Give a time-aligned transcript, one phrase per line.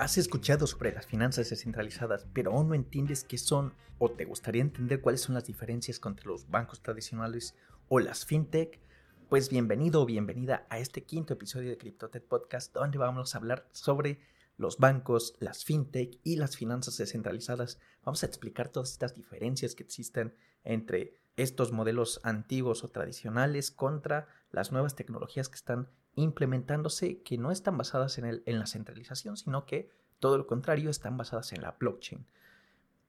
[0.00, 4.62] Has escuchado sobre las finanzas descentralizadas, pero aún no entiendes qué son o te gustaría
[4.62, 7.54] entender cuáles son las diferencias entre los bancos tradicionales
[7.90, 8.80] o las fintech.
[9.28, 13.68] Pues bienvenido o bienvenida a este quinto episodio de CryptoTech Podcast, donde vamos a hablar
[13.72, 14.20] sobre
[14.56, 17.78] los bancos, las fintech y las finanzas descentralizadas.
[18.02, 24.28] Vamos a explicar todas estas diferencias que existen entre estos modelos antiguos o tradicionales contra
[24.50, 29.90] las nuevas tecnologías que están implementándose que no están basadas en, la centralización, sino que
[30.18, 32.26] todo lo contrario están basadas en la blockchain.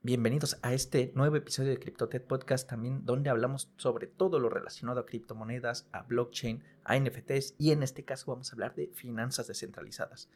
[0.04, 5.00] Bienvenidos a este nuevo episodio de CryptoTech Podcast, también donde hablamos sobre todo lo relacionado
[5.00, 9.48] a criptomonedas, a blockchain, a NFTs y en este caso vamos a hablar de finanzas
[9.48, 10.30] descentralizadas.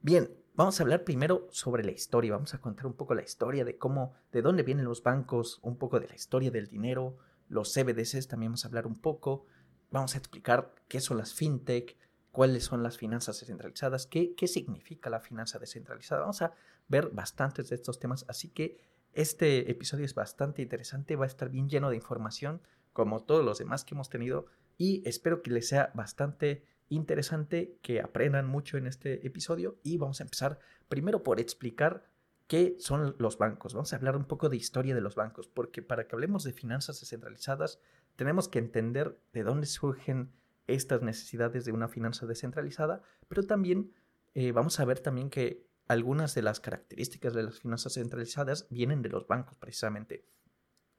[0.00, 3.64] Bien, vamos a hablar primero sobre la historia, vamos a contar un poco la historia
[3.64, 7.72] de cómo, de dónde vienen los bancos, un poco de la historia del dinero, los
[7.72, 9.46] CBDCs también vamos a hablar un poco,
[9.92, 11.96] vamos a explicar qué son las fintech,
[12.32, 16.22] cuáles son las finanzas descentralizadas, qué, qué significa la finanza descentralizada.
[16.22, 16.52] Vamos a
[16.88, 18.80] ver bastantes de estos temas, así que
[19.12, 22.62] este episodio es bastante interesante, va a estar bien lleno de información,
[22.94, 24.46] como todos los demás que hemos tenido,
[24.78, 30.20] y espero que les sea bastante interesante, que aprendan mucho en este episodio, y vamos
[30.20, 32.06] a empezar primero por explicar
[32.46, 33.74] qué son los bancos.
[33.74, 36.52] Vamos a hablar un poco de historia de los bancos, porque para que hablemos de
[36.52, 37.80] finanzas descentralizadas,
[38.16, 40.32] tenemos que entender de dónde surgen
[40.66, 43.92] estas necesidades de una finanza descentralizada, pero también
[44.34, 49.02] eh, vamos a ver también que algunas de las características de las finanzas centralizadas vienen
[49.02, 50.24] de los bancos precisamente.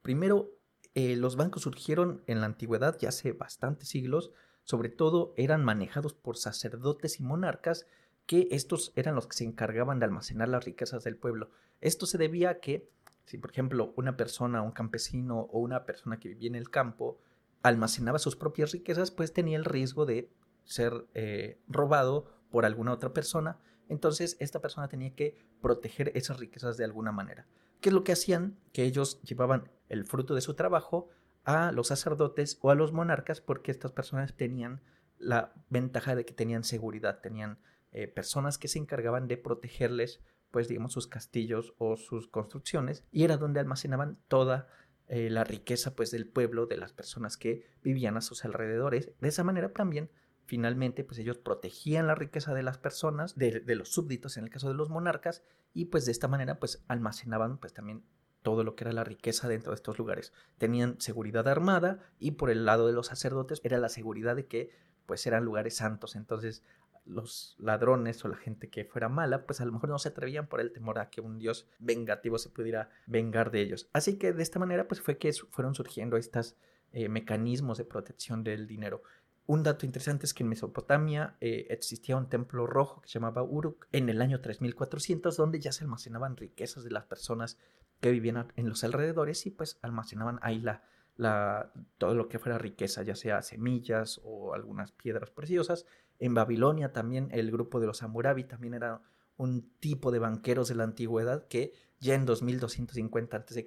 [0.02, 0.50] Primero,
[0.94, 4.30] eh, los bancos surgieron en la antigüedad ya hace bastantes siglos,
[4.62, 7.86] sobre todo eran manejados por sacerdotes y monarcas
[8.26, 11.50] que estos eran los que se encargaban de almacenar las riquezas del pueblo.
[11.80, 12.88] Esto se debía a que
[13.24, 17.18] si por ejemplo una persona, un campesino o una persona que vivía en el campo
[17.62, 20.30] almacenaba sus propias riquezas, pues tenía el riesgo de
[20.64, 23.58] ser eh, robado por alguna otra persona.
[23.88, 27.46] Entonces esta persona tenía que proteger esas riquezas de alguna manera.
[27.80, 28.58] ¿Qué es lo que hacían?
[28.72, 31.08] Que ellos llevaban el fruto de su trabajo
[31.44, 34.82] a los sacerdotes o a los monarcas porque estas personas tenían
[35.18, 37.58] la ventaja de que tenían seguridad, tenían
[37.92, 40.20] eh, personas que se encargaban de protegerles
[40.54, 44.68] pues digamos sus castillos o sus construcciones y era donde almacenaban toda
[45.08, 49.10] eh, la riqueza pues del pueblo, de las personas que vivían a sus alrededores.
[49.20, 50.12] De esa manera también
[50.44, 54.50] finalmente pues ellos protegían la riqueza de las personas, de, de, los súbditos en el
[54.50, 55.42] caso de los monarcas
[55.72, 58.04] y pues de esta manera pues almacenaban pues también
[58.42, 60.32] todo lo que era la riqueza dentro de estos lugares.
[60.56, 64.70] Tenían seguridad armada y por el lado de los sacerdotes era la seguridad de que
[65.04, 66.14] pues eran lugares santos.
[66.14, 66.62] Entonces
[67.04, 70.46] los ladrones o la gente que fuera mala, pues a lo mejor no se atrevían
[70.46, 73.88] por el temor a que un dios vengativo se pudiera vengar de ellos.
[73.92, 76.56] Así que de esta manera, pues fue que fueron surgiendo estos
[76.92, 79.02] eh, mecanismos de protección del dinero.
[79.46, 83.42] Un dato interesante es que en Mesopotamia eh, existía un templo rojo que se llamaba
[83.42, 87.58] Uruk en el año 3400, donde ya se almacenaban riquezas de las personas
[88.00, 90.82] que vivían en los alrededores y pues almacenaban ahí la,
[91.16, 95.84] la, todo lo que fuera riqueza, ya sea semillas o algunas piedras preciosas.
[96.18, 99.02] En Babilonia también el grupo de los Hammurabi también era
[99.36, 103.64] un tipo de banqueros de la antigüedad que ya en 2250 a.C.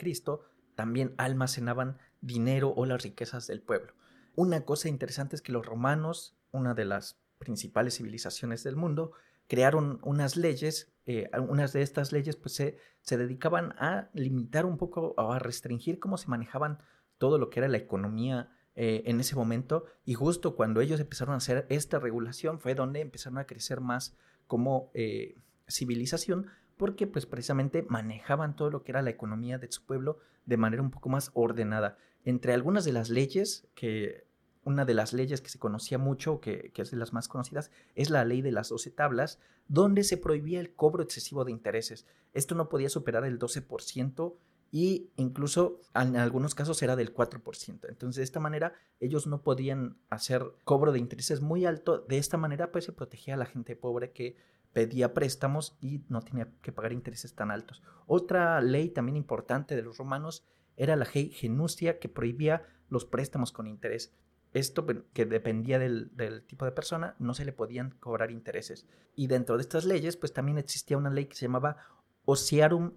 [0.75, 3.93] también almacenaban dinero o las riquezas del pueblo.
[4.35, 9.11] Una cosa interesante es que los romanos, una de las principales civilizaciones del mundo,
[9.47, 14.77] crearon unas leyes, eh, unas de estas leyes pues se, se dedicaban a limitar un
[14.77, 16.79] poco o a restringir cómo se manejaban
[17.17, 21.33] todo lo que era la economía eh, en ese momento y justo cuando ellos empezaron
[21.33, 24.15] a hacer esta regulación fue donde empezaron a crecer más
[24.45, 25.35] como eh,
[25.67, 26.45] civilización
[26.77, 30.83] porque pues precisamente manejaban todo lo que era la economía de su pueblo de manera
[30.83, 31.97] un poco más ordenada.
[32.23, 34.27] Entre algunas de las leyes que
[34.63, 37.71] una de las leyes que se conocía mucho, que, que, es de las más conocidas,
[37.95, 42.05] es la ley de las 12 tablas, donde se prohibía el cobro excesivo de intereses.
[42.33, 44.35] Esto no podía superar el 12%
[44.71, 47.87] y incluso en algunos casos era del 4%.
[47.89, 51.99] Entonces de esta manera ellos no podían hacer cobro de intereses muy alto.
[51.99, 54.35] De esta manera pues se protegía a la gente pobre que
[54.73, 57.81] pedía préstamos y no tenía que pagar intereses tan altos.
[58.05, 60.45] Otra ley también importante de los romanos
[60.75, 64.13] era la ley genucia que prohibía los préstamos con interés.
[64.53, 68.87] Esto que dependía del, tipo de persona, no se le podían cobrar intereses.
[69.15, 71.77] Y dentro de estas leyes, pues también existía una ley que se llamaba
[72.25, 72.93] Ociarum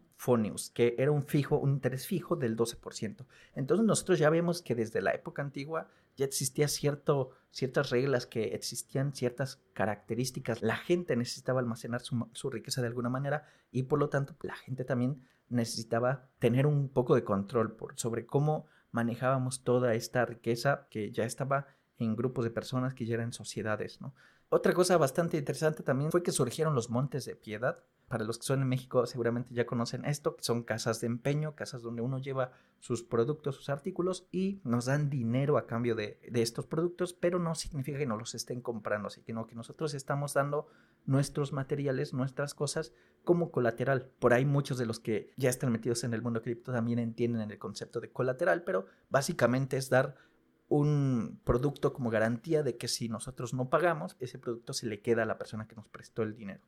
[0.71, 3.25] Que era un fijo, un interés fijo del 12%.
[3.55, 8.55] Entonces nosotros ya vemos que desde la época antigua ya existía cierto, ciertas reglas, que
[8.55, 10.63] existían ciertas características.
[10.63, 14.57] La gente necesitaba almacenar su, su riqueza de alguna manera y por lo tanto la
[14.57, 21.13] gente también necesitaba tener un poco de control sobre cómo manejábamos toda esta riqueza que
[21.13, 21.67] ya estaba
[21.99, 24.15] en grupos de personas que ya eran sociedades, ¿no?
[24.49, 28.45] Otra cosa bastante interesante también fue que surgieron los montes de piedad, para los que
[28.45, 32.19] son en México seguramente ya conocen esto, que son casas de empeño, casas donde uno
[32.19, 37.39] lleva sus productos, sus artículos y nos dan dinero a cambio de, estos productos, pero
[37.39, 40.67] no significa que no los estén comprando, sino que nosotros estamos dando
[41.07, 42.93] nuestros materiales, nuestras cosas
[43.23, 44.11] como colateral.
[44.19, 47.49] Por ahí muchos de los que ya están metidos en el mundo cripto también entienden
[47.49, 50.17] el concepto de colateral, pero básicamente es dar
[50.67, 55.23] un producto como garantía de que si nosotros no pagamos, ese producto se le queda
[55.23, 56.63] a la persona que nos prestó el dinero.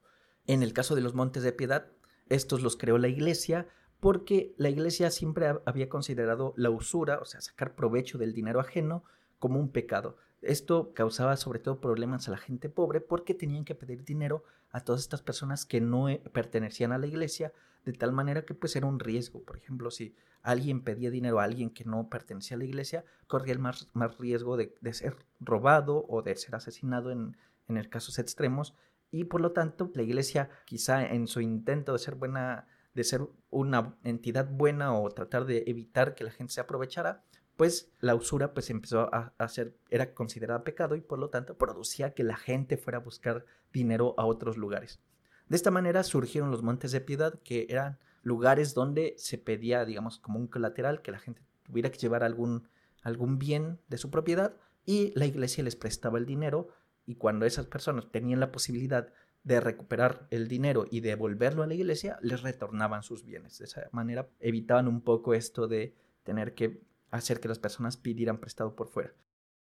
[0.47, 1.87] En el caso de los montes de piedad,
[2.29, 3.69] estos los creó la iglesia
[4.01, 9.05] porque la iglesia siempre había considerado la usura, o sea, sacar provecho del dinero ajeno,
[9.39, 10.17] como un pecado.
[10.41, 14.43] Esto causaba sobre todo problemas a la gente pobre porque tenían que pedir dinero
[14.73, 17.53] a todas estas personas que no eh, pertenecían a la iglesia,
[17.85, 19.43] de tal manera que pues era un riesgo.
[19.45, 23.53] Por ejemplo, si alguien pedía dinero a alguien que no pertenecía a la iglesia, corría
[23.53, 27.37] el más, más riesgo de, ser robado o de ser asesinado en,
[27.69, 28.75] en el casos extremos
[29.13, 33.27] y por lo tanto la iglesia quizá en su intento de ser buena de ser
[33.51, 37.23] una entidad buena o tratar de evitar que la gente se aprovechara
[37.57, 42.15] pues la usura pues empezó a, ser era considerada pecado y por lo tanto producía
[42.15, 45.01] que la gente fuera a buscar dinero a otros lugares.
[45.49, 50.19] De esta manera surgieron los montes de piedad que eran lugares donde se pedía digamos
[50.19, 52.69] como un colateral que la gente tuviera que llevar algún
[53.03, 54.57] algún bien de su propiedad
[54.87, 56.69] y la iglesia les prestaba el dinero
[57.07, 59.13] y cuando esas personas tenían la posibilidad
[59.45, 63.59] de recuperar el dinero y devolverlo a la iglesia, les retornaban sus bienes.
[63.59, 68.39] De esa manera evitaban un poco esto de tener que hacer que las personas pidieran
[68.39, 69.13] prestado por fuera.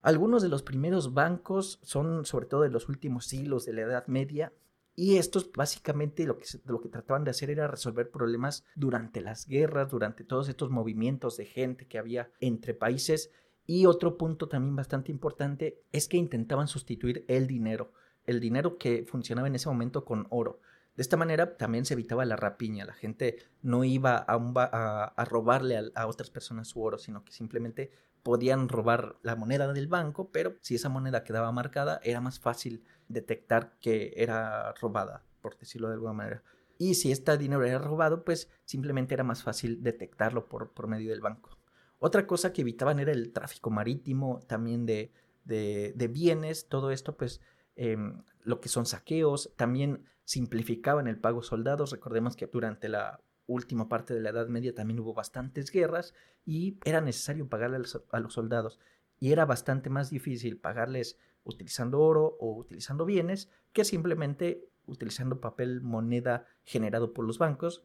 [0.03, 4.07] Algunos de los primeros bancos son sobre todo de los últimos siglos de la Edad
[4.07, 4.53] Media
[4.97, 9.47] y estos básicamente lo que, lo que trataban de hacer era resolver problemas durante las
[9.47, 13.31] guerras, durante todos estos movimientos de gente que había entre países
[13.71, 17.93] y otro punto también bastante importante es que intentaban sustituir el dinero,
[18.27, 20.61] el dinero que funcionaba en ese momento con oro.
[20.97, 26.07] De esta manera también se evitaba la rapiña, la gente no iba a, robarle a,
[26.09, 27.93] otras personas su oro, sino que simplemente
[28.25, 32.83] podían robar la moneda del banco, pero si esa moneda quedaba marcada era más fácil
[33.07, 36.43] detectar que era robada, por decirlo de alguna manera.
[36.77, 41.21] Y si este dinero era robado, pues simplemente era más fácil detectarlo por medio del
[41.21, 41.60] banco.
[42.01, 45.13] Otra cosa que evitaban era el tráfico marítimo, también de,
[45.45, 47.43] de, bienes, todo esto, pues
[47.77, 51.93] em, lo que son saqueos, también simplificaban el pago soldados.
[51.93, 56.15] Recordemos que durante la última parte de la Edad Media también hubo bastantes guerras
[56.47, 58.81] y era necesario pagarle a los, soldados.
[59.19, 65.83] Y era bastante más difícil pagarles utilizando oro o utilizando bienes que simplemente utilizando papel
[65.83, 67.85] moneda generado por los bancos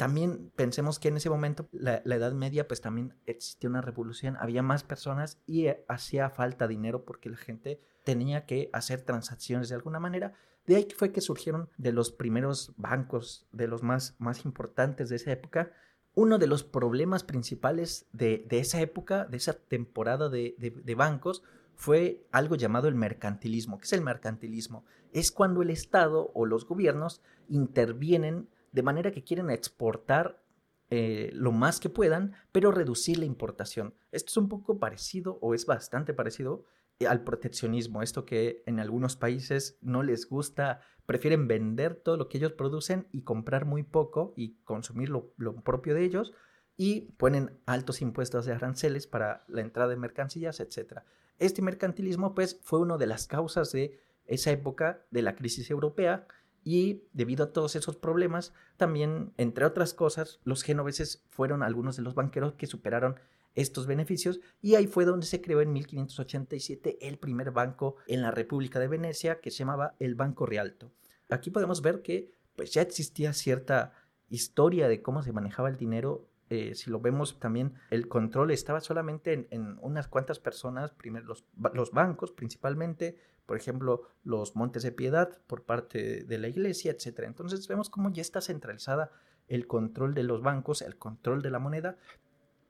[0.00, 4.62] también pensemos que en ese momento, la, Edad Media, pues también existía una revolución, había
[4.62, 9.74] más personas y eh, hacía falta dinero porque la gente tenía que hacer transacciones de
[9.74, 10.32] alguna manera.
[10.66, 15.16] De ahí fue que surgieron de los primeros bancos, de los más, más importantes de
[15.16, 15.70] esa época.
[16.14, 21.42] Uno de los problemas principales de, esa época, de esa temporada de, de bancos,
[21.74, 23.76] fue algo llamado el mercantilismo.
[23.76, 24.86] ¿Qué es el mercantilismo?
[25.12, 27.20] Es cuando el Estado o los gobiernos
[27.50, 30.42] intervienen de manera que quieren exportar
[30.90, 33.94] eh, lo más que puedan, pero reducir la importación.
[34.10, 36.64] Esto es un poco parecido o es bastante parecido
[36.98, 42.28] eh, al proteccionismo, esto que en algunos países no les gusta, prefieren vender todo lo
[42.28, 46.32] que ellos producen y comprar muy poco y consumir lo, lo propio de ellos
[46.76, 51.00] y ponen altos impuestos de aranceles para la entrada de mercancías, etc.
[51.38, 56.26] Este mercantilismo pues fue una de las causas de esa época de la crisis europea
[56.64, 62.02] y debido a todos esos problemas, también, entre otras cosas, los genoveses fueron algunos de
[62.02, 63.16] los banqueros que superaron
[63.54, 68.30] estos beneficios y ahí fue donde se creó en 1587 el primer banco en la
[68.30, 70.92] República de Venecia que se llamaba el Banco Rialto.
[71.28, 73.92] Aquí podemos ver que pues ya existía cierta
[74.28, 76.28] historia de cómo se manejaba el dinero.
[76.48, 81.44] Eh, si lo vemos también, el control estaba solamente en, unas cuantas personas, primero los,
[81.74, 83.16] los bancos principalmente,
[83.50, 87.24] por ejemplo, los montes de piedad por parte de la iglesia, etc.
[87.24, 89.10] Entonces vemos cómo ya está centralizada
[89.48, 91.96] el control de los bancos, el control de la moneda,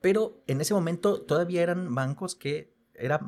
[0.00, 3.20] pero en ese momento todavía eran bancos que era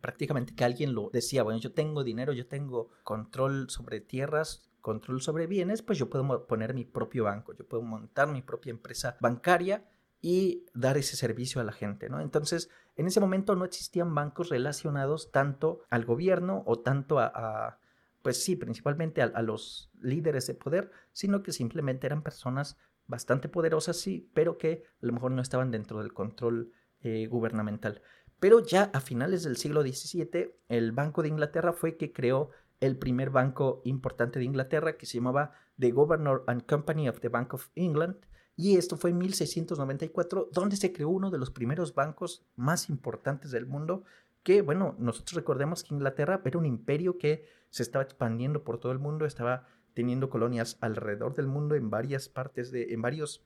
[0.00, 5.22] prácticamente que alguien lo decía, bueno, yo tengo dinero, yo tengo control sobre tierras, control
[5.22, 9.16] sobre bienes, pues yo puedo poner mi propio banco, yo puedo montar mi propia empresa
[9.20, 9.84] bancaria
[10.28, 12.20] y dar ese servicio a la gente, ¿no?
[12.20, 17.78] Entonces, en ese momento no existían bancos relacionados tanto al gobierno o tanto a,
[18.22, 23.98] pues sí, principalmente a, los líderes de poder, sino que simplemente eran personas bastante poderosas,
[23.98, 28.02] sí, pero que a lo mejor no estaban dentro del control eh, gubernamental.
[28.40, 32.98] Pero ya a finales del siglo XVII, el Banco de Inglaterra fue que creó el
[32.98, 37.54] primer banco importante de Inglaterra que se llamaba The Governor and Company of the Bank
[37.54, 38.16] of England.
[38.56, 43.50] Y esto fue en 1694, donde se creó uno de los primeros bancos más importantes
[43.50, 44.04] del mundo,
[44.42, 48.92] que, bueno, nosotros recordemos que Inglaterra era un imperio que se estaba expandiendo por todo
[48.92, 53.44] el mundo, estaba teniendo colonias alrededor del mundo en varias partes de, en varios,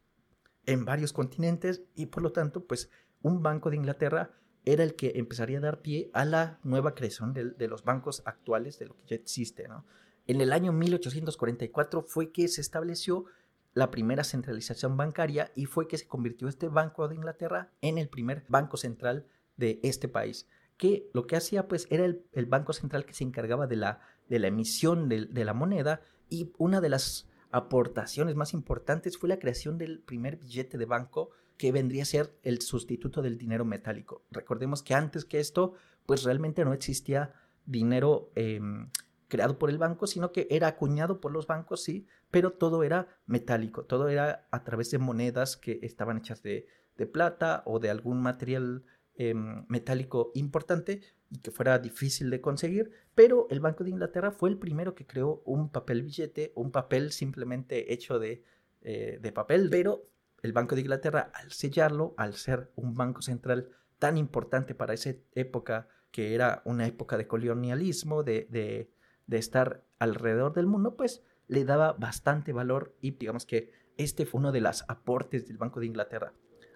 [0.66, 2.90] en varios continentes, y por lo tanto, pues
[3.22, 4.30] un banco de Inglaterra
[4.64, 8.78] era el que empezaría a dar pie a la nueva creación de, los bancos actuales,
[8.78, 9.68] de lo que ya existe.
[9.68, 9.86] ¿no?
[10.26, 13.24] En el año 1844 fue que se estableció
[13.72, 18.08] la primera centralización bancaria y fue que se convirtió este Banco de Inglaterra en el
[18.08, 23.04] primer banco central de este país, que lo que hacía pues era el, banco central
[23.04, 27.28] que se encargaba de la, de la emisión de, la moneda y una de las
[27.52, 32.34] aportaciones más importantes fue la creación del primer billete de banco que vendría a ser
[32.42, 34.24] el sustituto del dinero metálico.
[34.30, 35.74] Recordemos que antes que esto,
[36.06, 37.34] pues realmente no existía
[37.66, 38.88] dinero em,
[39.30, 43.08] creado por el banco, sino que era acuñado por los bancos, sí, pero todo era
[43.24, 46.66] metálico, todo era a través de monedas que estaban hechas de,
[47.14, 48.84] plata o de algún material
[49.14, 54.50] em, metálico importante y que fuera difícil de conseguir, pero el Banco de Inglaterra fue
[54.50, 58.44] el primero que creó un papel billete, un papel simplemente hecho de,
[58.82, 60.10] eh, de papel, pero
[60.42, 65.14] el Banco de Inglaterra, al sellarlo, al ser un banco central tan importante para esa
[65.34, 68.90] época, que era una época de colonialismo, de, de,
[69.30, 74.40] de estar alrededor del mundo, pues le daba bastante valor y digamos que este fue
[74.40, 76.34] uno de los aportes del Banco de Inglaterra.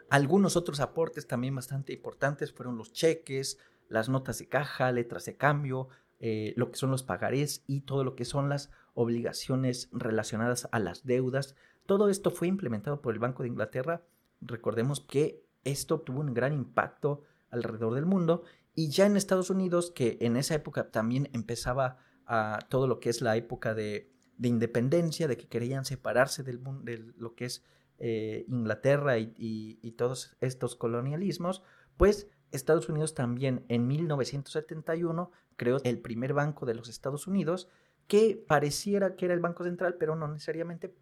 [0.08, 3.58] Algunos otros aportes también bastante importantes fueron los cheques,
[3.88, 5.88] las notas de caja, letras de cambio,
[6.20, 10.78] eh, lo que son los pagarés y todo lo que son las obligaciones relacionadas a
[10.78, 11.54] las deudas
[11.86, 14.02] todo esto fue implementado por el Banco de Inglaterra.
[14.40, 18.44] Recordemos que esto tuvo un gran impacto alrededor del mundo
[18.74, 23.10] y ya en Estados Unidos, que en esa época también empezaba a todo lo que
[23.10, 24.10] es la época de,
[24.42, 27.62] independencia, de que querían separarse del, de lo que es
[27.98, 31.62] eh, Inglaterra y, y, todos estos colonialismos,
[31.96, 37.68] pues Estados Unidos también en 1971 creó el primer banco de los Estados Unidos
[38.06, 40.94] que pareciera que era el Banco Central, pero no necesariamente,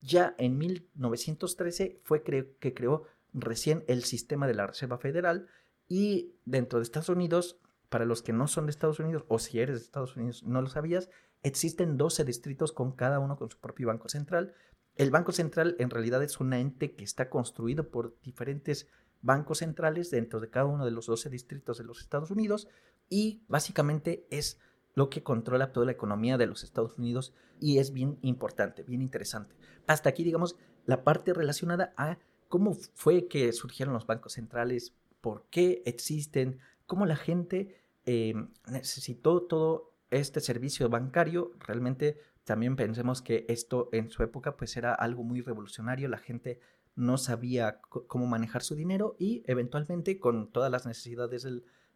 [0.00, 5.46] ya en 1913 fue que creó recién el sistema de la Reserva Federal
[5.88, 7.58] y dentro de Estados Unidos,
[7.90, 10.62] para los que no son de Estados Unidos o si eres de Estados Unidos no
[10.62, 11.10] lo sabías,
[11.42, 14.54] existen 12 distritos con cada uno con su propio banco central.
[14.96, 18.88] El Banco Central en realidad es un ente que está construido por diferentes
[19.22, 22.68] bancos centrales dentro de cada uno de los 12 distritos de los Estados Unidos
[23.08, 24.60] y básicamente es
[24.94, 29.02] lo que controla toda la economía de los Estados Unidos y es bien importante, bien
[29.02, 29.56] interesante.
[29.86, 30.56] Hasta aquí, digamos,
[30.86, 32.18] la parte relacionada a
[32.48, 36.58] cómo fue que surgieron los bancos centrales, por qué existen,
[36.90, 38.34] cómo la gente eh,
[38.66, 41.52] necesitó todo este servicio bancario.
[41.60, 46.58] Realmente también pensemos que esto en su época pues era algo muy revolucionario, la gente
[46.96, 51.46] no sabía cómo manejar su dinero y eventualmente con todas las necesidades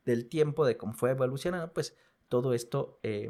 [0.04, 1.96] del, tiempo, de cómo fue evolucionando, pues
[2.28, 3.28] todo esto eh,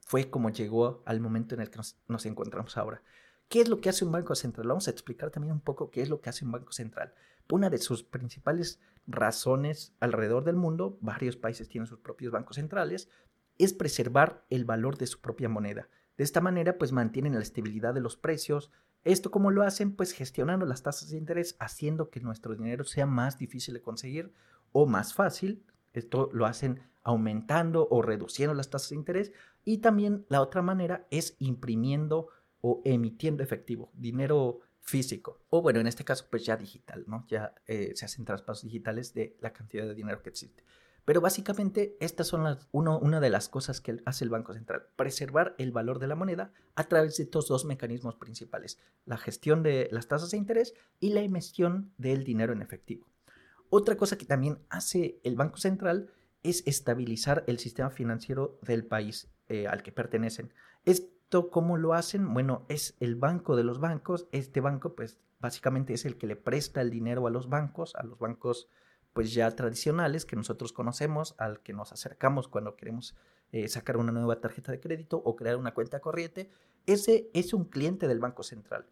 [0.00, 3.02] fue como llegó al momento en el que nos, encontramos ahora.
[3.48, 4.68] ¿Qué es lo que hace un banco central?
[4.68, 7.14] Vamos a explicar también un poco qué es lo que hace un banco central.
[7.50, 13.08] Una de sus principales razones alrededor del mundo, varios países tienen sus propios bancos centrales,
[13.56, 15.88] es preservar el valor de su propia moneda.
[16.18, 18.70] De esta manera, pues mantienen la estabilidad de los precios.
[19.04, 23.06] Esto como lo hacen, pues gestionando las tasas de interés, haciendo que nuestro dinero sea
[23.06, 24.32] más difícil de conseguir
[24.72, 25.64] o más fácil.
[25.94, 29.32] Esto lo hacen aumentando o reduciendo las tasas de interés.
[29.64, 32.28] Y también la otra manera es imprimiendo
[32.60, 35.42] o emitiendo efectivo, dinero físico.
[35.50, 37.26] O bueno, en este caso pues ya digital, ¿no?
[37.28, 40.64] Ya eh, se hacen traspasos digitales de la cantidad de dinero que existe.
[41.04, 44.86] Pero básicamente estas son las, uno, una de las cosas que hace el Banco Central,
[44.96, 49.62] preservar el valor de la moneda a través de estos dos mecanismos principales, la gestión
[49.62, 53.06] de las tasas de interés y la emisión del dinero en efectivo.
[53.70, 56.10] Otra cosa que también hace el Banco Central
[56.42, 60.52] es estabilizar el sistema financiero del país eh, al que pertenecen.
[61.28, 62.32] ¿Esto cómo lo hacen?
[62.32, 64.26] Bueno, es el banco de los bancos.
[64.32, 68.02] Este banco, pues, básicamente es el que le presta el dinero a los bancos, a
[68.02, 68.70] los bancos,
[69.12, 73.14] pues, ya tradicionales que nosotros conocemos, al que nos acercamos cuando queremos
[73.52, 76.50] eh, sacar una nueva tarjeta de crédito o crear una cuenta corriente.
[76.86, 78.86] Ese es un cliente del Banco Central.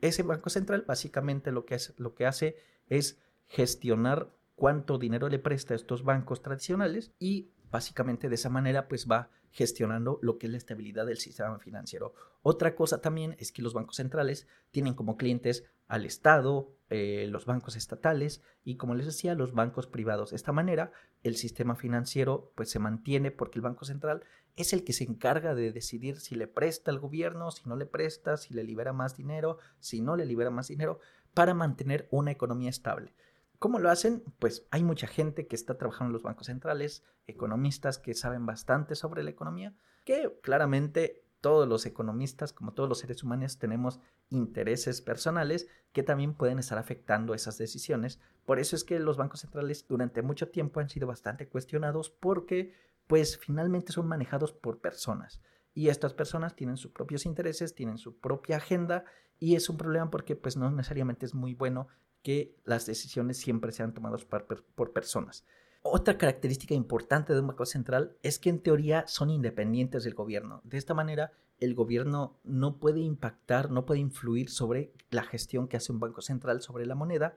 [0.00, 2.56] Ese Banco Central, básicamente, lo que, es, lo que hace
[2.88, 8.88] es gestionar cuánto dinero le presta a estos bancos tradicionales y básicamente de esa manera
[8.88, 12.14] pues va gestionando lo que es la estabilidad del sistema financiero.
[12.42, 17.44] Otra cosa también es que los bancos centrales tienen como clientes al Estado, eh, los
[17.44, 20.30] bancos estatales y como les decía, los bancos privados.
[20.30, 20.90] De esta manera,
[21.22, 24.24] el sistema financiero pues se mantiene porque el Banco Central
[24.56, 27.86] es el que se encarga de decidir si le presta al gobierno, si no le
[27.86, 30.98] presta, si le libera más dinero, si no le libera más dinero,
[31.34, 33.14] para mantener una economía estable.
[33.62, 34.24] ¿Cómo lo hacen?
[34.40, 38.96] Pues hay mucha gente que está trabajando en los bancos centrales, economistas que saben bastante
[38.96, 39.72] sobre la economía,
[40.04, 44.00] que claramente todos los economistas, como todos los seres humanos, tenemos
[44.30, 48.18] intereses personales que también pueden estar afectando esas decisiones.
[48.44, 52.74] Por eso es que los bancos centrales durante mucho tiempo han sido bastante cuestionados porque
[53.06, 55.40] pues finalmente son manejados por personas.
[55.72, 59.04] Y estas personas tienen sus propios intereses, tienen su propia agenda
[59.38, 61.86] y es un problema porque pues no necesariamente es muy bueno
[62.22, 65.44] que las decisiones siempre sean tomadas por, personas.
[65.82, 70.60] Otra característica importante de un banco central es que en teoría son independientes del gobierno.
[70.64, 75.76] De esta manera, el gobierno no puede impactar, no puede influir sobre la gestión que
[75.76, 77.36] hace un banco central sobre la moneda,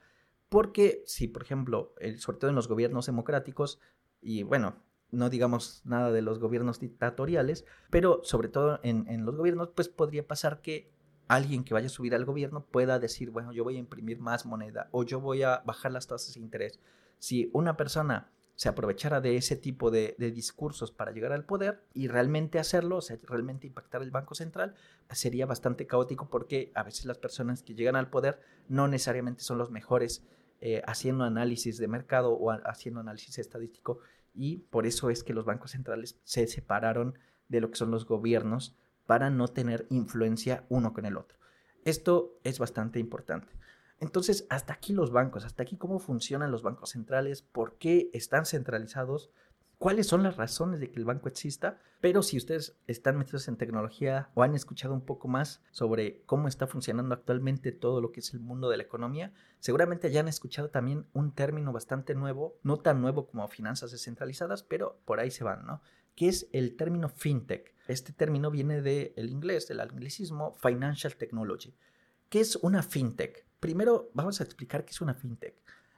[0.50, 3.80] porque si, por ejemplo, el, sobre todo en los gobiernos democráticos,
[4.22, 4.75] y bueno,
[5.10, 9.89] no digamos nada de los gobiernos dictatoriales, pero sobre todo en, en los gobiernos, pues
[9.89, 10.95] podría pasar que
[11.27, 14.46] alguien que vaya a subir al gobierno pueda decir, bueno, yo voy a imprimir más
[14.46, 16.79] moneda o yo voy a bajar las tasas de interés.
[17.20, 22.08] Si una persona se aprovechara de ese tipo de, discursos para llegar al poder y
[22.08, 24.75] realmente hacerlo, o sea, realmente impactar el Banco Central,
[25.12, 28.39] sería bastante caótico porque a veces las personas que llegan al poder
[28.70, 30.25] no necesariamente son los mejores
[30.62, 34.00] eh, haciendo análisis de mercado o haciendo análisis estadístico
[34.34, 37.17] y por eso es que los bancos centrales se separaron
[37.50, 38.75] de lo que son los gobiernos
[39.06, 41.38] para no tener influencia uno con el otro.
[41.84, 43.54] Esto es bastante importante.
[44.00, 48.46] Entonces, hasta aquí los bancos, hasta aquí cómo funcionan los bancos centrales, por qué están
[48.46, 49.32] centralizados,
[49.78, 53.58] cuáles son las razones de que el banco exista, pero si ustedes están metidos en
[53.58, 58.20] tecnología o han escuchado un poco más sobre cómo está funcionando actualmente todo lo que
[58.20, 62.58] es el mundo de la economía, seguramente ya han escuchado también un término bastante nuevo,
[62.64, 65.82] no tan nuevo como finanzas descentralizadas, pero por ahí se van, ¿no?
[66.16, 67.75] Que es el término fintech.
[67.88, 71.75] Este término viene del inglés, del anglicismo financial technology.
[72.29, 73.46] ¿Qué es una fintech?
[73.60, 75.55] Primero vamos a explicar qué es una fintech.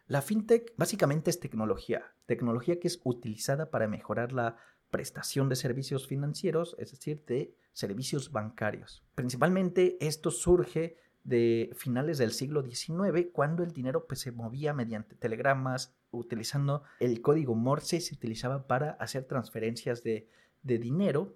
[0.07, 4.57] La fintech básicamente es tecnología, tecnología que es utilizada para mejorar la
[4.89, 9.03] prestación de servicios financieros, es decir, de servicios bancarios.
[9.15, 15.15] Principalmente esto surge de finales del siglo XIX, cuando el dinero pues, se movía mediante
[15.15, 20.29] telegramas, utilizando el código Morse, se utilizaba para hacer transferencias de,
[20.63, 21.35] dinero,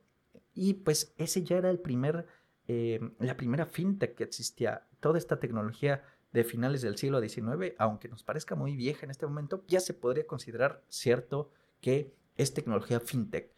[0.53, 2.25] y pues ese ya era el primer,
[2.67, 4.87] eh, la primera fintech que existía.
[4.99, 9.25] Toda esta tecnología de finales del siglo XIX, aunque nos parezca muy vieja en este
[9.25, 11.49] momento, ya se podría considerar cierto
[11.81, 13.53] que es tecnología fintech.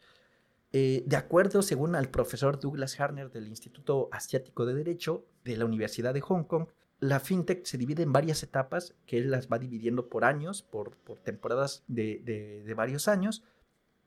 [0.72, 5.66] Eh, de acuerdo, según al profesor Douglas Harner del Instituto Asiático de Derecho de la
[5.66, 6.66] Universidad de Hong Kong,
[6.98, 10.96] la fintech se divide en varias etapas que él las va dividiendo por años, por,
[10.96, 13.44] por temporadas de, de, varios años.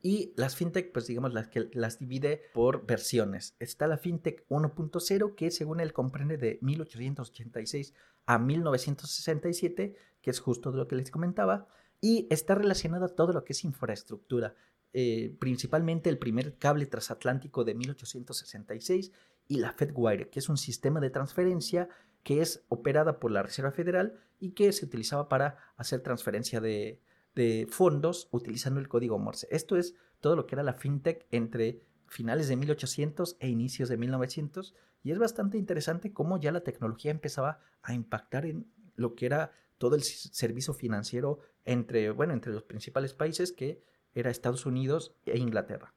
[0.01, 3.55] Y las fintech, pues digamos, las que las divide por versiones.
[3.59, 7.93] Está la fintech 1.0, que según él comprende de 1886
[8.25, 11.67] a 1967, que es justo de lo que les comentaba,
[11.99, 14.55] y está relacionado a todo lo que es infraestructura,
[14.93, 19.11] eh, principalmente el primer cable transatlántico de 1866
[19.47, 21.89] y la FedWire, que es un sistema de transferencia
[22.23, 27.01] que es operada por la Reserva Federal y que se utilizaba para hacer transferencia de,
[27.37, 29.47] de fondos utilizando el código Morse.
[29.51, 33.97] Esto es todo lo que era la fintech entre finales de 1800 e inicios de
[33.97, 34.73] 1900
[35.03, 39.51] y es bastante interesante cómo ya la tecnología empezaba a impactar en lo que era
[39.77, 43.83] todo el servicio financiero entre, bueno, entre los principales países que
[44.15, 45.93] era Estados Unidos e Inglaterra.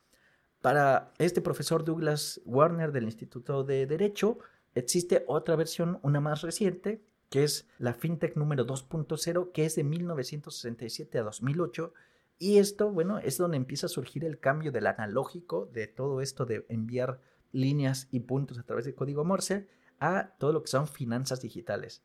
[0.60, 4.40] Para este profesor Douglas Warner del Instituto de Derecho,
[4.74, 9.84] existe otra versión, una más reciente, que es la FinTech número 2.0, que es de
[9.84, 11.94] 1967 a 2008.
[12.38, 16.44] Y esto, bueno, es donde empieza a surgir el cambio del analógico, de todo esto
[16.44, 17.20] de enviar
[17.52, 19.68] líneas y puntos a través de código Morse
[20.00, 22.02] a todo lo que son finanzas digitales.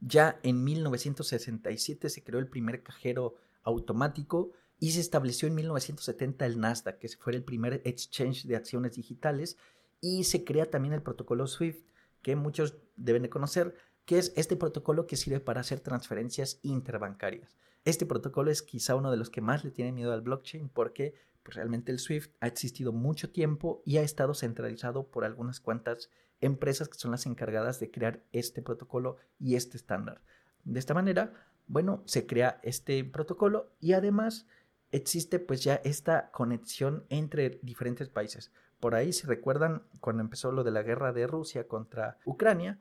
[0.00, 6.58] Ya en 1967 se creó el primer cajero automático y se estableció en 1970 el
[6.58, 9.56] Nasdaq, que fue el primer exchange de acciones digitales,
[10.00, 11.86] y se crea también el protocolo SWIFT,
[12.22, 17.56] que muchos deben de conocer, que es este protocolo que sirve para hacer transferencias interbancarias.
[17.84, 21.14] Este protocolo es quizá uno de los que más le tiene miedo al blockchain porque
[21.42, 26.10] pues realmente el SWIFT ha existido mucho tiempo y ha estado centralizado por algunas cuantas
[26.40, 30.22] empresas que son las encargadas de crear este protocolo y este estándar.
[30.64, 31.34] De esta manera,
[31.66, 34.46] bueno, se crea este protocolo y además
[34.90, 38.50] existe pues ya esta conexión entre diferentes países.
[38.80, 42.80] Por ahí, si recuerdan, cuando empezó lo de la guerra de Rusia contra Ucrania,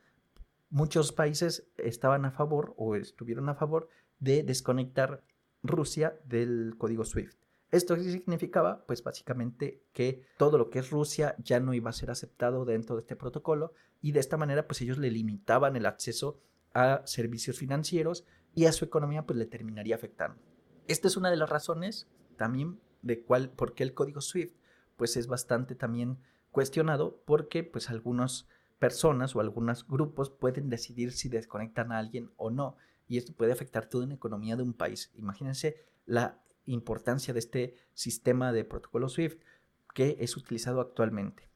[0.74, 5.24] muchos países estaban a favor o estuvieron a favor de desconectar
[5.62, 7.38] Rusia del código SWIFT.
[7.70, 8.84] ¿Esto significaba?
[8.88, 12.96] Pues básicamente que todo lo que es Rusia ya no iba a ser aceptado dentro
[12.96, 16.42] de este protocolo y de esta manera pues ellos le limitaban el acceso
[16.74, 20.42] a servicios financieros y a su economía pues le terminaría afectando.
[20.88, 24.58] Esta es una de las razones también de cuál, por qué el código SWIFT
[24.96, 26.18] pues es bastante también
[26.50, 28.48] cuestionado porque pues algunas
[28.84, 32.76] personas o algunos grupos pueden decidir si desconectan a alguien o no
[33.08, 35.10] y esto puede afectar toda la economía de un país.
[35.16, 39.42] Imagínense la importancia de este sistema de protocolo SWIFT
[39.94, 41.48] que es utilizado actualmente.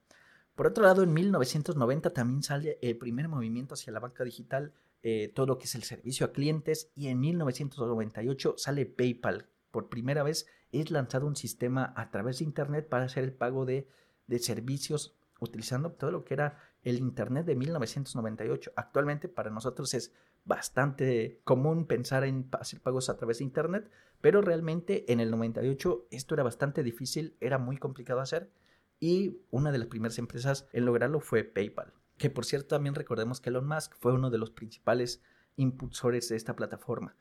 [0.56, 4.72] Por otro lado, en 1990 también sale el primer movimiento hacia la banca digital
[5.04, 9.50] eh, todo lo que es el servicio a clientes y en 1998 sale PayPal.
[9.72, 13.66] Por primera vez es lanzado un sistema a través de Internet para hacer el pago
[13.66, 13.90] de,
[14.28, 16.58] de servicios utilizando todo lo que era
[16.90, 18.74] el Internet de 1998.
[18.76, 20.14] Actualmente para nosotros es
[20.46, 23.90] bastante común pensar en hacer pagos a través de Internet,
[24.22, 28.50] pero realmente en el 98 esto era bastante difícil, era muy complicado hacer
[29.00, 33.40] y una de las primeras empresas en lograrlo fue PayPal que por cierto también recordemos
[33.40, 35.22] que Elon Musk fue uno de los principales
[35.56, 37.16] impulsores de esta plataforma.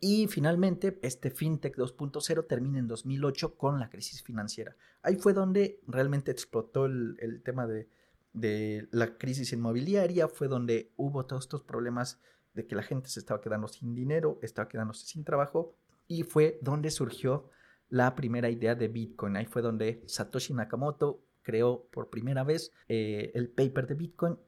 [0.00, 4.76] Y finalmente, este FinTech 2.0 termina en 2008 con la crisis financiera.
[5.02, 7.88] Ahí fue donde realmente explotó el, tema de,
[8.34, 12.20] de, la crisis inmobiliaria, fue donde hubo todos estos problemas
[12.52, 15.74] de que la gente se estaba quedando sin dinero, estaba quedándose sin trabajo,
[16.06, 17.48] y fue donde surgió
[17.88, 19.36] la primera idea de Bitcoin.
[19.36, 24.38] Ahí fue donde Satoshi Nakamoto creó por primera vez eh, el paper de Bitcoin.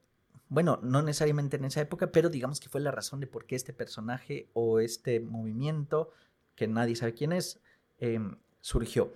[0.49, 3.57] Bueno, no necesariamente en esa época, pero digamos que fue la razón de por qué
[3.57, 6.11] este personaje o este movimiento,
[6.55, 7.61] que nadie sabe quién es,
[7.99, 9.12] em, surgió.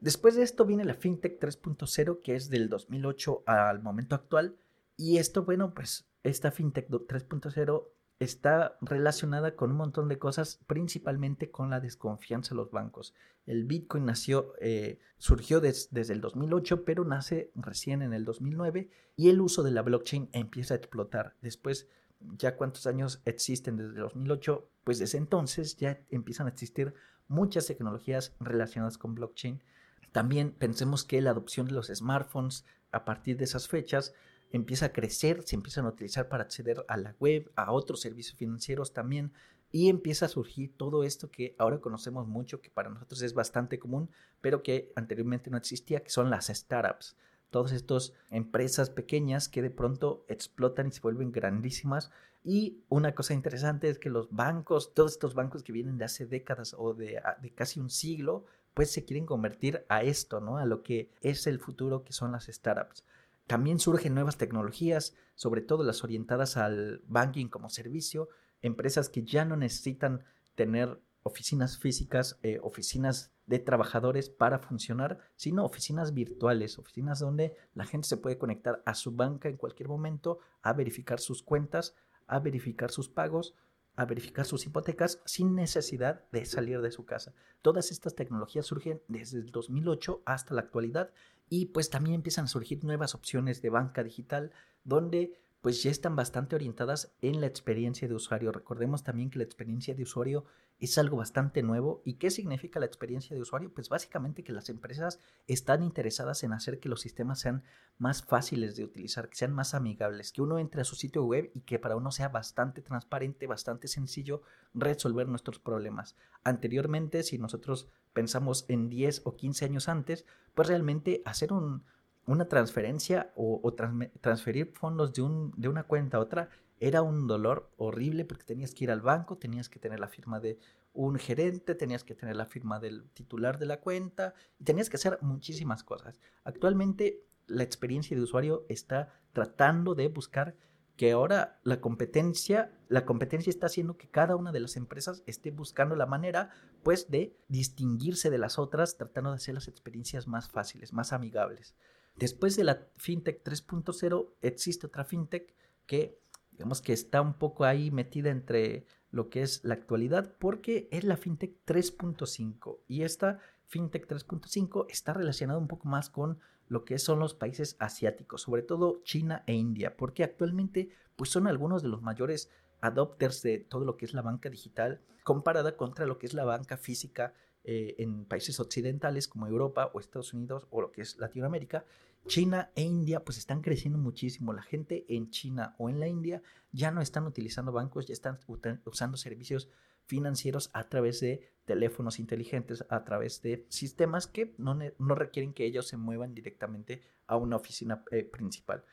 [0.00, 4.56] Después de esto viene la FinTech 3.0, que es del 2008 al momento actual.
[4.96, 7.84] Y esto, bueno, pues esta FinTech 3.0
[8.20, 13.14] está relacionada con un montón de cosas, principalmente con la desconfianza de los bancos.
[13.46, 19.30] El Bitcoin nació, eh, surgió desde el 2008, pero nace recién en el 2009 y
[19.30, 21.36] el uso de la blockchain empieza a explotar.
[21.42, 21.88] Después,
[22.20, 26.94] ya cuántos años existen desde el 2008, pues desde entonces ya empiezan a existir
[27.28, 29.62] muchas tecnologías relacionadas con blockchain.
[30.12, 34.14] También pensemos que la adopción de los smartphones a partir de esas fechas
[34.50, 38.36] empieza a crecer, se empiezan a utilizar para acceder a la web, a otros servicios
[38.36, 39.32] financieros también,
[39.70, 43.78] y empieza a surgir todo esto que ahora conocemos mucho, que para nosotros es bastante
[43.78, 47.16] común, pero que anteriormente no existía, que son las startups.
[47.50, 52.10] Todas estas empresas pequeñas que de pronto explotan y se vuelven grandísimas.
[52.44, 56.26] Y una cosa interesante es que los bancos, todos estos bancos que vienen de hace
[56.26, 58.46] décadas o de, de casi un siglo,
[58.78, 60.58] pues se quieren convertir a esto, ¿no?
[60.58, 63.04] A lo que es el futuro que son las startups.
[63.48, 68.28] También surgen nuevas tecnologías, sobre todo las orientadas al banking como servicio,
[68.62, 70.22] empresas que ya no necesitan
[70.54, 77.84] tener oficinas físicas, eh, oficinas de trabajadores para funcionar, sino oficinas virtuales, oficinas donde la
[77.84, 81.96] gente se puede conectar a su banca en cualquier momento a verificar sus cuentas,
[82.28, 83.56] a verificar sus pagos,
[83.98, 87.34] a verificar sus hipotecas sin necesidad de salir de su casa.
[87.62, 91.10] Todas estas tecnologías surgen desde el 2008 hasta la actualidad
[91.48, 94.52] y pues también empiezan a surgir nuevas opciones de banca digital
[94.84, 98.52] donde pues ya están bastante orientadas en la experiencia de usuario.
[98.52, 100.44] Recordemos también que la experiencia de usuario
[100.78, 102.00] es algo bastante nuevo.
[102.04, 103.72] ¿Y qué significa la experiencia de usuario?
[103.74, 105.18] Pues básicamente que las empresas
[105.48, 107.64] están interesadas en hacer que los sistemas sean
[107.98, 111.50] más fáciles de utilizar, que sean más amigables, que uno entre a su sitio web
[111.54, 114.42] y que para uno sea bastante transparente, bastante sencillo
[114.74, 116.14] resolver nuestros problemas.
[116.44, 121.82] Anteriormente, si nosotros pensamos en 10 o 15 años antes, pues realmente hacer un,
[122.28, 123.74] una transferencia o,
[124.20, 128.74] transferir fondos de, un, de una cuenta a otra era un dolor horrible porque tenías
[128.74, 130.58] que ir al banco, tenías que tener la firma de
[130.92, 134.96] un gerente, tenías que tener la firma del titular de la cuenta y tenías que
[134.96, 136.20] hacer muchísimas cosas.
[136.44, 140.54] Actualmente la experiencia de usuario está tratando de buscar
[140.96, 145.50] que ahora la competencia, la competencia está haciendo que cada una de las empresas esté
[145.50, 146.50] buscando la manera
[146.82, 151.74] pues de distinguirse de las otras, tratando de hacer las experiencias más fáciles, más amigables.
[152.18, 155.54] Después de la FinTech 3.0 existe otra FinTech
[155.86, 160.88] que digamos que está un poco ahí metida entre lo que es la actualidad porque
[160.90, 166.84] es la FinTech 3.5 y esta FinTech 3.5 está relacionada un poco más con lo
[166.84, 171.82] que son los países asiáticos, sobre todo China e India, porque actualmente pues son algunos
[171.82, 172.50] de los mayores
[172.80, 176.44] adopters de todo lo que es la banca digital comparada contra lo que es la
[176.44, 177.32] banca física
[177.64, 181.84] eh, en países occidentales como Europa o Estados Unidos o lo que es Latinoamérica,
[182.28, 184.52] China e India pues están creciendo muchísimo.
[184.52, 188.38] La gente en China o en la India ya no están utilizando bancos, ya están
[188.84, 189.68] usando servicios
[190.04, 194.78] financieros a través de teléfonos inteligentes, a través de sistemas que no,
[195.14, 198.84] requieren que ellos se muevan directamente a una oficina eh, principal.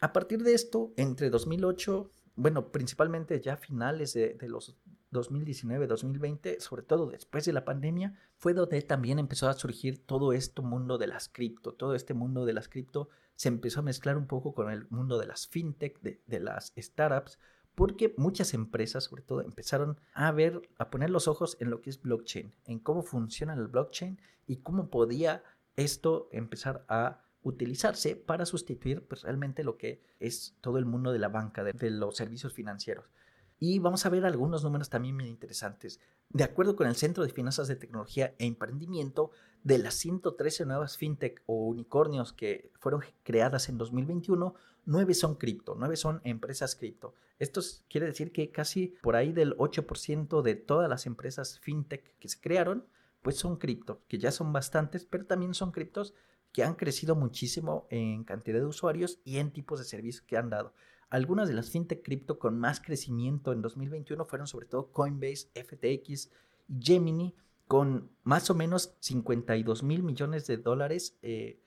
[0.00, 4.76] A partir de esto, entre 2008, bueno, principalmente ya finales de los
[5.12, 10.62] 2019-2020, sobre todo después de la pandemia, fue donde también empezó a surgir todo este
[10.62, 11.72] mundo de las cripto.
[11.72, 15.18] Todo este mundo de las cripto se empezó a mezclar un poco con el mundo
[15.18, 17.38] de las fintech, de, las startups,
[17.74, 21.90] porque muchas empresas, sobre todo, empezaron a ver, a poner los ojos en lo que
[21.90, 25.44] es blockchain, en cómo funciona el blockchain y cómo podía
[25.76, 31.20] esto empezar a utilizarse para sustituir pues, realmente lo que es todo el mundo de
[31.20, 33.04] la banca, de los servicios financieros.
[33.58, 36.00] Y vamos a ver algunos números también muy interesantes.
[36.30, 39.30] De acuerdo con el Centro de Finanzas de Tecnología e Emprendimiento,
[39.64, 44.54] de las 113 nuevas fintech o unicornios que fueron creadas en 2021,
[44.86, 47.14] 9 son cripto, 9 son empresas cripto.
[47.38, 52.28] Esto quiere decir que casi por ahí del 8% de todas las empresas fintech que
[52.28, 52.86] se crearon,
[53.22, 56.14] pues son cripto, que ya son bastantes, pero también son criptos
[56.52, 60.50] que han crecido muchísimo en cantidad de usuarios y en tipos de servicios que han
[60.50, 60.72] dado.
[61.10, 66.30] Algunas de las fintech cripto con más crecimiento en 2021 fueron sobre todo Coinbase, FTX
[66.68, 67.34] y Gemini,
[67.66, 71.16] con más o menos 52 mil millones de dólares.
[71.22, 71.60] Eh,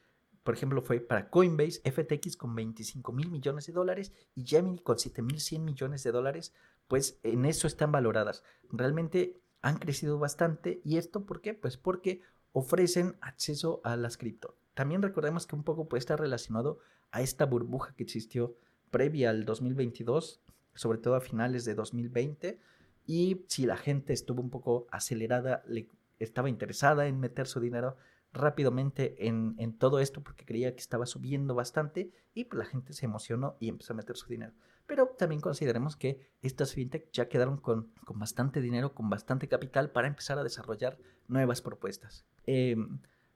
[0.44, 4.98] por ejemplo, fue para Coinbase, FTX con 25 mil millones de dólares y Gemini con
[4.98, 6.54] 7 mil 100 millones de dólares.
[6.88, 8.44] Pues en eso están valoradas.
[8.72, 10.82] Realmente han crecido bastante.
[10.84, 11.54] ¿Y esto por qué?
[11.54, 14.56] Pues porque ofrecen acceso a las cripto.
[14.74, 16.80] También recordemos que un poco puede estar relacionado
[17.12, 18.56] a esta burbuja que existió
[18.92, 20.42] previa al 2022,
[20.76, 22.60] sobre todo a finales de 2020,
[23.08, 27.98] y si la gente estuvo un poco acelerada, le estaba interesada en meter su dinero
[28.34, 33.06] rápidamente en, todo esto porque creía que estaba subiendo bastante y pues la gente se
[33.06, 34.54] emocionó y empezó a meter su dinero.
[34.86, 39.92] Pero también consideremos que estas fintech ya quedaron con, con bastante dinero, con bastante capital
[39.92, 42.26] para empezar a desarrollar nuevas propuestas.
[42.46, 42.78] Eh,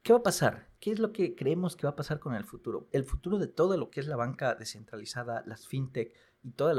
[0.06, 0.68] ¿Qué va a pasar?
[0.78, 2.86] ¿Qué es lo que creemos que va a pasar con el futuro?
[2.92, 6.14] El futuro de todo lo que es la banca descentralizada, las fintech
[6.44, 6.72] y todo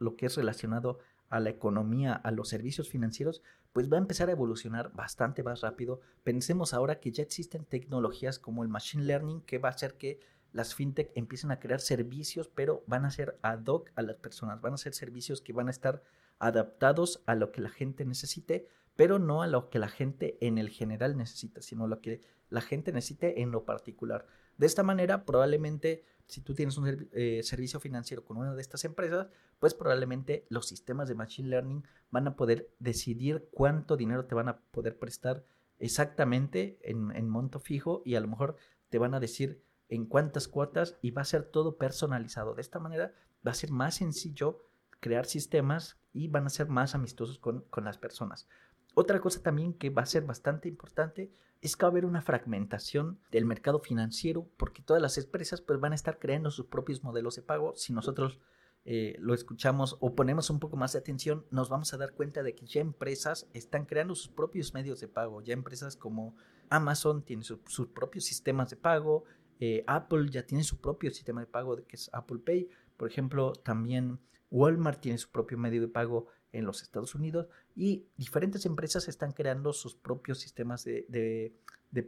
[0.00, 3.40] lo que es relacionado a la economía, a los servicios financieros,
[3.72, 6.00] pues va a empezar a evolucionar bastante más rápido.
[6.24, 10.18] Pensemos ahora que ya existen tecnologías como el machine learning que va a hacer que
[10.50, 14.60] las fintech empiecen a crear servicios, pero van a ser ad hoc a las personas,
[14.60, 16.02] van a ser servicios que van a estar
[16.40, 18.66] adaptados a lo que la gente necesite,
[18.96, 22.60] pero no a lo que la gente en el general necesita, sino lo que la
[22.60, 24.26] gente necesite en lo particular.
[24.58, 28.84] De esta manera, probablemente, si tú tienes un eh, servicio financiero con una de estas
[28.84, 34.34] empresas, pues probablemente los sistemas de Machine Learning van a poder decidir cuánto dinero te
[34.34, 35.44] van a poder prestar
[35.78, 38.56] exactamente en, en monto fijo y a lo mejor
[38.90, 42.54] te van a decir en cuántas cuotas y va a ser todo personalizado.
[42.54, 43.14] De esta manera
[43.46, 44.60] va a ser más sencillo
[45.00, 48.46] crear sistemas y van a ser más amistosos con, con las personas.
[48.94, 52.22] Otra cosa también que va a ser bastante importante es que va a haber una
[52.22, 57.02] fragmentación del mercado financiero porque todas las empresas pues, van a estar creando sus propios
[57.04, 57.74] modelos de pago.
[57.76, 58.40] Si nosotros
[58.84, 62.42] eh, lo escuchamos o ponemos un poco más de atención, nos vamos a dar cuenta
[62.42, 65.40] de que ya empresas están creando sus propios medios de pago.
[65.40, 66.34] Ya empresas como
[66.68, 69.24] Amazon tienen sus propios sistemas de pago,
[69.60, 72.68] eh, Apple ya tiene su propio sistema de pago que es Apple Pay.
[72.96, 74.18] Por ejemplo, también
[74.50, 79.32] Walmart tiene su propio medio de pago en los Estados Unidos y diferentes empresas están
[79.32, 81.54] creando sus propios sistemas de,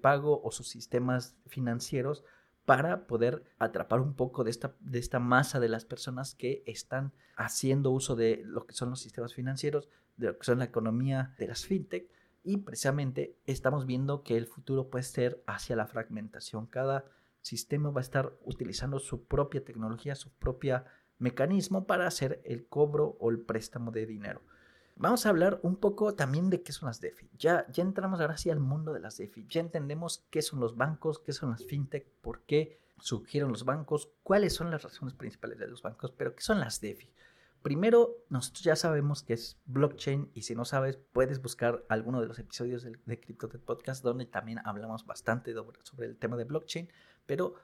[0.01, 2.25] pago o sus sistemas financieros
[2.65, 7.13] para poder atrapar un poco de esta, de esta masa de las personas que están
[7.37, 11.35] haciendo uso de lo que son los sistemas financieros, de lo que son la economía
[11.39, 12.09] de las fintech
[12.45, 16.67] y precisamente estamos viendo que el futuro puede ser hacia la fragmentación.
[16.67, 17.07] Cada
[17.41, 20.85] sistema va a estar utilizando su propia tecnología, su propia
[21.19, 24.43] mecanismo para hacer el cobro o el préstamo de dinero.
[24.97, 27.29] Vamos a hablar un poco también de qué son las DeFi.
[27.37, 29.47] Ya, ya entramos ahora sí al mundo de las DeFi.
[29.49, 34.11] Ya entendemos qué son los bancos, qué son las fintech, por qué surgieron los bancos,
[34.23, 37.13] cuáles son las razones principales de los bancos, pero qué son las DeFi.
[37.61, 42.29] Primero, nosotros ya sabemos que es blockchain y si no sabes, puedes buscar alguno de
[42.29, 46.91] los episodios de, de CryptoTech Podcast donde también hablamos bastante sobre el tema de blockchain,
[47.27, 47.55] pero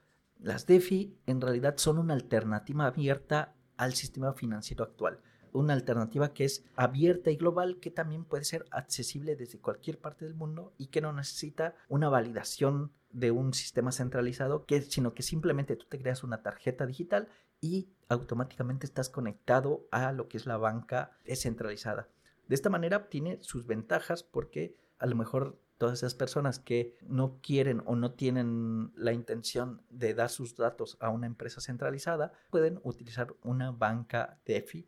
[0.42, 5.20] las DeFi en realidad son una alternativa abierta al sistema financiero actual.
[5.53, 10.24] Una alternativa que es abierta y global que también puede ser accesible desde cualquier parte
[10.24, 15.76] del mundo y que no necesita una validación de un sistema centralizado, sino que simplemente
[15.76, 17.29] tú te creas una tarjeta digital
[17.61, 22.09] y automáticamente estás conectado a lo que es la banca descentralizada.
[22.46, 27.38] De esta manera tiene sus ventajas porque a lo mejor todas esas personas que no
[27.40, 32.81] quieren o no tienen la intención de dar sus datos a una empresa centralizada pueden
[32.83, 34.87] utilizar una banca DeFi,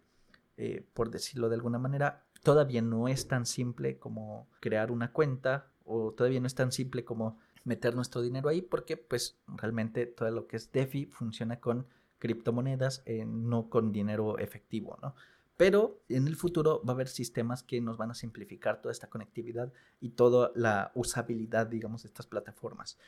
[0.59, 2.27] eh, por decirlo de alguna manera.
[2.43, 7.07] Todavía no es tan simple como crear una cuenta o todavía no es tan simple
[7.07, 11.87] como meter nuestro dinero ahí porque pues realmente todo lo que es DeFi funciona con
[12.19, 15.15] criptomonedas, eh, no con dinero efectivo, ¿no?
[15.57, 19.09] Pero en el futuro va a haber sistemas que nos van a simplificar toda esta
[19.09, 22.99] conectividad y toda la usabilidad, digamos, de estas plataformas.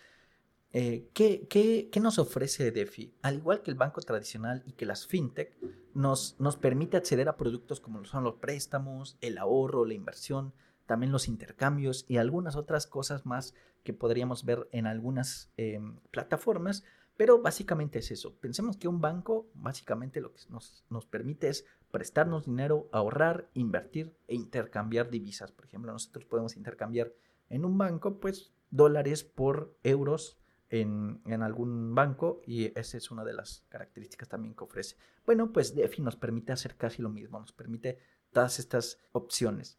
[0.72, 3.14] Eh, ¿qué, qué, qué, nos ofrece DeFi?
[3.22, 5.56] Al igual que el banco tradicional y que las fintech,
[5.94, 10.52] nos, nos permite acceder a productos como son los préstamos, el ahorro, la inversión,
[10.86, 13.54] también los intercambios y algunas otras cosas más
[13.84, 16.84] que podríamos ver en algunas em, plataformas,
[17.16, 18.34] pero básicamente es eso.
[18.34, 24.16] Pensemos que un banco básicamente lo que nos, nos permite es prestarnos dinero, ahorrar, invertir
[24.26, 25.52] e intercambiar divisas.
[25.52, 27.12] Por ejemplo, nosotros podemos intercambiar
[27.50, 30.36] en un banco, pues, dólares por euros
[30.70, 34.96] en, en, algún banco y esa es una de las características también que ofrece.
[35.24, 37.98] Bueno, pues DeFi nos permite hacer casi lo mismo, nos permite
[38.32, 39.78] todas estas opciones.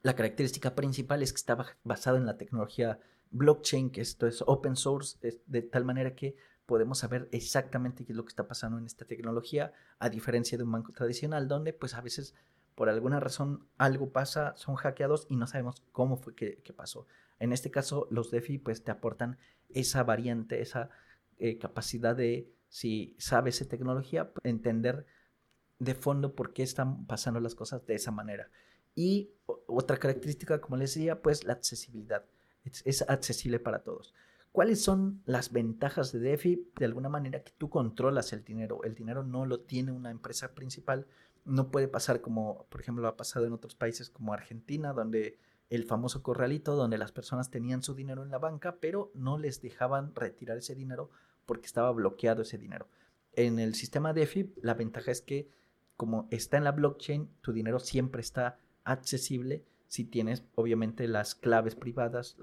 [0.00, 3.00] La característica principal es que está basado en la tecnología
[3.32, 6.36] blockchain, que esto es open source, de tal manera que
[6.70, 10.62] podemos saber exactamente qué es lo que está pasando en esta tecnología, a diferencia de
[10.62, 12.32] un banco tradicional, donde pues a veces
[12.76, 17.08] por alguna razón algo pasa, son hackeados y no sabemos cómo fue que, pasó.
[17.40, 19.36] En este caso, los DeFi pues te aportan
[19.68, 20.90] esa variante, esa
[21.40, 25.06] eh, capacidad de, si sabes de tecnología, entender
[25.80, 28.48] de fondo por qué están pasando las cosas de esa manera.
[28.94, 29.32] Y
[29.66, 32.24] otra característica, como les decía, pues la accesibilidad.
[32.62, 34.14] es accesible para todos.
[34.52, 36.70] ¿Cuáles son las ventajas de DeFi?
[36.76, 38.82] De alguna manera que tú controlas el dinero.
[38.82, 41.06] El dinero no lo tiene una empresa principal.
[41.44, 45.38] No puede pasar como, por ejemplo, ha pasado en otros países como Argentina, donde
[45.70, 49.62] el famoso corralito, donde las personas tenían su dinero en la banca, pero no les
[49.62, 51.10] dejaban retirar ese dinero
[51.46, 52.88] porque estaba bloqueado ese dinero.
[53.34, 55.48] En el sistema DeFi, la ventaja es que
[55.96, 61.76] como está en la blockchain, tu dinero siempre está accesible si tienes obviamente las claves
[61.76, 62.36] privadas,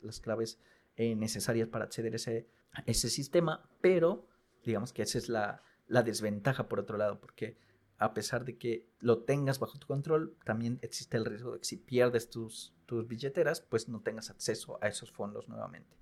[0.00, 0.58] las claves
[0.96, 2.48] eh, necesarias para acceder a ese,
[2.86, 4.26] ese sistema, pero
[4.64, 7.58] digamos que esa es la, la desventaja por otro lado, porque
[7.98, 11.64] a pesar de que lo tengas bajo tu control, también existe el riesgo de que
[11.64, 15.96] si pierdes tus, tus billeteras, pues no tengas acceso a esos fondos nuevamente.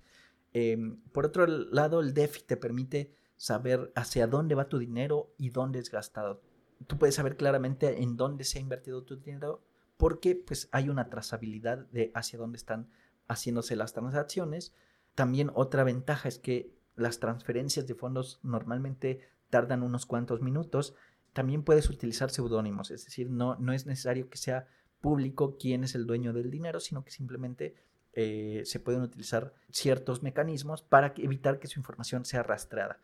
[0.53, 5.49] Em, por otro lado, el DeFi te permite saber hacia dónde va tu dinero y
[5.49, 6.41] dónde es gastado.
[6.87, 9.63] Tú puedes saber claramente en dónde se ha invertido tu dinero
[9.97, 12.89] porque pues hay una trazabilidad de hacia dónde están
[13.27, 14.73] haciéndose las transacciones.
[15.13, 20.95] También otra ventaja es que las transferencias de fondos normalmente tardan unos cuantos minutos.
[21.33, 24.67] También puedes utilizar seudónimos, es decir, no, no es necesario que sea
[25.01, 27.75] público quién es el dueño del dinero, sino que simplemente
[28.13, 32.99] eh, se pueden utilizar ciertos mecanismos para evitar que su información sea rastreada.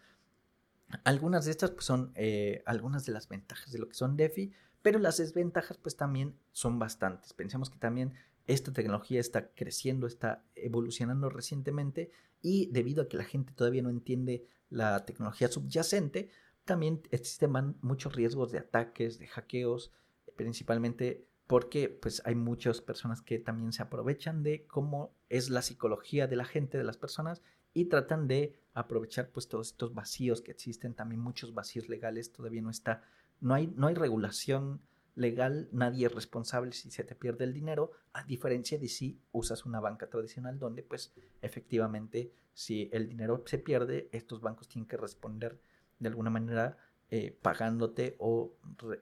[1.03, 4.53] Algunas de estas pues, son eh, algunas de las ventajas de lo que son DeFi,
[4.81, 7.33] pero las desventajas pues también son bastantes.
[7.33, 8.13] Pensemos que también
[8.51, 12.11] esta tecnología está creciendo, está evolucionando recientemente
[12.41, 16.29] y debido a que la gente todavía no entiende la tecnología subyacente,
[16.65, 19.91] también existen muchos riesgos de ataques, de hackeos,
[20.35, 26.27] principalmente porque pues hay muchas personas que también se aprovechan de cómo es la psicología
[26.27, 27.41] de la gente, de las personas
[27.73, 32.61] y tratan de aprovechar pues todos estos vacíos que existen, también muchos vacíos legales, todavía
[32.61, 33.03] no está,
[33.39, 34.81] no hay, no hay regulación
[35.15, 39.65] legal, nadie es responsable si se te pierde el dinero, a diferencia de si usas
[39.65, 44.97] una banca tradicional donde pues efectivamente si el dinero se pierde, estos bancos tienen que
[44.97, 45.59] responder
[45.99, 46.77] de alguna manera
[47.09, 48.53] eh, pagándote o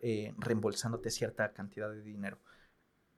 [0.02, 2.40] eh, reembolsándote cierta cantidad de dinero.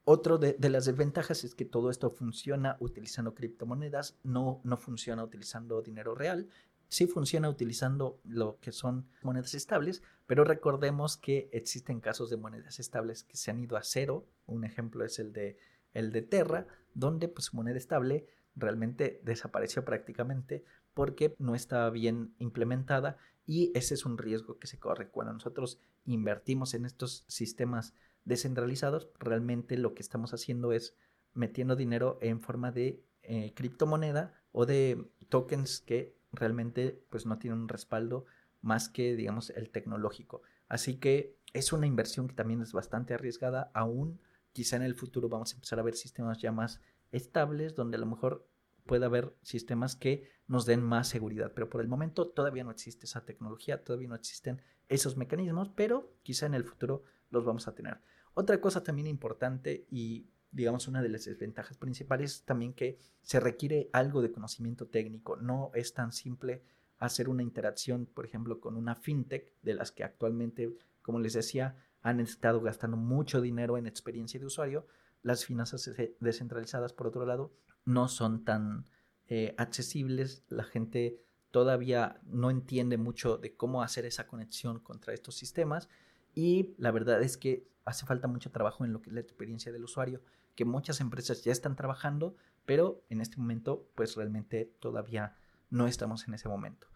[0.03, 5.23] Otro de, de, las desventajas es que todo esto funciona utilizando criptomonedas, no, no funciona
[5.23, 6.49] utilizando dinero real
[6.91, 12.81] sí funciona utilizando lo que son monedas estables, pero recordemos que existen casos de monedas
[12.81, 14.27] estables que se han ido a cero.
[14.45, 15.57] Un ejemplo es el de,
[15.93, 18.27] el de Terra, donde pues, moneda estable
[18.57, 24.77] realmente desapareció prácticamente porque no estaba bien implementada y ese es un riesgo que se
[24.77, 27.93] corre cuando nosotros invertimos en estos sistemas
[28.25, 30.93] descentralizados realmente lo que estamos haciendo es
[31.33, 37.55] metiendo dinero en forma de eh, criptomoneda o de tokens que realmente pues no tiene
[37.55, 38.25] un respaldo
[38.61, 40.41] más que digamos el tecnológico.
[40.67, 44.19] Así que es una inversión que también es bastante arriesgada, aún
[44.53, 47.99] quizá en el futuro vamos a empezar a ver sistemas ya más estables donde a
[47.99, 48.47] lo mejor
[48.85, 53.05] pueda haber sistemas que nos den más seguridad, pero por el momento todavía no existe
[53.05, 57.75] esa tecnología, todavía no existen esos mecanismos, pero quizá en el futuro los vamos a
[57.75, 57.99] tener.
[58.33, 63.39] Otra cosa también importante y digamos, una de las desventajas principales es también que se
[63.39, 65.37] requiere algo de conocimiento técnico.
[65.37, 66.63] No es tan simple
[66.99, 71.75] hacer una interacción, por ejemplo, con una fintech, de las que actualmente, como les decía,
[72.01, 74.85] han estado gastando mucho dinero en experiencia de usuario.
[75.23, 75.89] Las finanzas
[76.19, 77.53] descentralizadas, por otro lado,
[77.85, 78.85] no son tan
[79.27, 80.43] eh, accesibles.
[80.49, 85.89] La gente todavía no entiende mucho de cómo hacer esa conexión contra estos sistemas
[86.33, 89.71] y la verdad es que hace falta mucho trabajo en lo que es la experiencia
[89.71, 90.21] del usuario,
[90.55, 92.35] que muchas empresas ya están trabajando,
[92.65, 95.35] pero en este momento pues realmente todavía
[95.69, 96.87] no estamos en ese momento.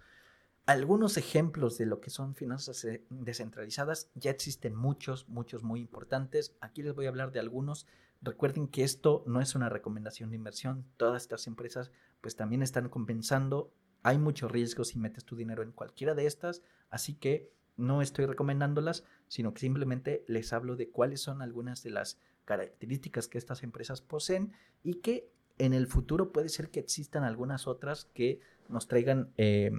[0.65, 6.55] Algunos ejemplos de lo que son finanzas descentralizadas, ya existen muchos, muchos muy importantes.
[6.59, 7.85] Aquí les voy a hablar de algunos.
[8.21, 10.85] Recuerden que esto no es una recomendación de inversión.
[10.97, 11.91] Todas estas empresas
[12.21, 13.71] pues también están compensando
[14.05, 18.27] hay mucho riesgo si metes tu dinero en cualquiera de estas, así que no estoy
[18.27, 23.63] recomendándolas, sino que simplemente les hablo de cuáles son algunas de las características que estas
[23.63, 28.39] empresas poseen y que en el futuro puede ser que existan algunas otras que
[28.69, 29.71] nos traigan eh,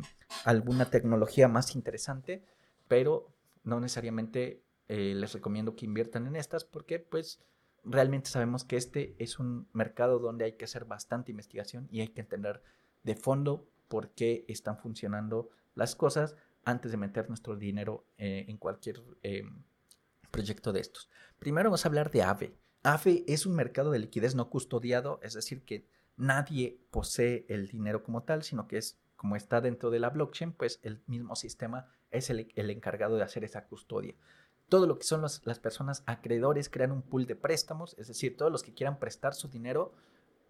[0.44, 2.42] alguna tecnología más interesante,
[2.88, 3.28] pero
[3.64, 7.40] no necesariamente eh, les recomiendo que inviertan en estas porque pues
[7.84, 12.08] realmente sabemos que este es un mercado donde hay que hacer bastante investigación y hay
[12.08, 12.62] que entender
[13.02, 18.56] de fondo por qué están funcionando las cosas antes de meter nuestro dinero eh, en
[18.56, 19.44] cualquier eh,
[20.30, 21.08] proyecto de estos.
[21.38, 22.56] Primero vamos a hablar de AVE.
[22.82, 28.02] AVE es un mercado de liquidez no custodiado, es decir, que nadie posee el dinero
[28.02, 31.88] como tal, sino que es como está dentro de la blockchain, pues el mismo sistema
[32.10, 34.14] es el, encargado de hacer esa custodia.
[34.68, 38.52] Todo lo que son las personas acreedores crean un pool de préstamos, es decir, todos
[38.52, 39.94] los que quieran prestar su dinero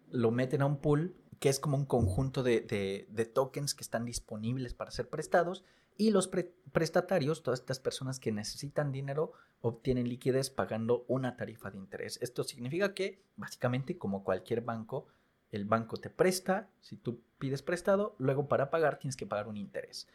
[0.09, 4.73] lo meten a un pool que es como un conjunto de, tokens que están disponibles
[4.73, 5.63] para ser prestados
[5.97, 6.29] y los
[6.71, 9.31] prestatarios, todas estas personas que necesitan dinero,
[9.61, 12.19] obtienen liquidez pagando una tarifa de interés.
[12.21, 15.07] Esto significa que, básicamente, como cualquier banco,
[15.51, 19.57] el banco te presta, si tú pides prestado, luego para pagar tienes que pagar un
[19.57, 20.07] interés.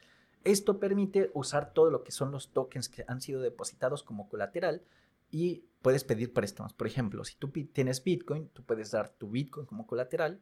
[0.45, 4.83] Esto permite usar todo lo que son los tokens que han sido depositados como colateral
[5.31, 6.75] y puedes pedir préstamos.
[6.75, 10.41] Por ejemplo, si tú tienes Bitcoin, tú puedes dar tu Bitcoin como colateral,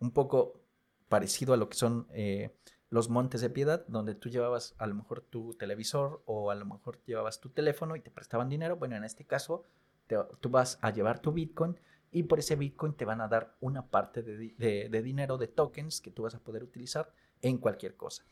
[0.00, 0.60] un poco
[1.08, 2.54] parecido a lo que son eh,
[2.88, 6.64] los montes de piedad, donde tú llevabas a lo mejor tu televisor o a lo
[6.64, 8.76] mejor llevabas tu teléfono y te prestaban dinero.
[8.76, 9.64] Bueno, en este caso,
[10.40, 11.78] tú vas a llevar tu Bitcoin
[12.10, 16.10] y por ese Bitcoin te van a dar una parte de dinero, de tokens que
[16.10, 18.24] tú vas a poder utilizar en cualquier cosa.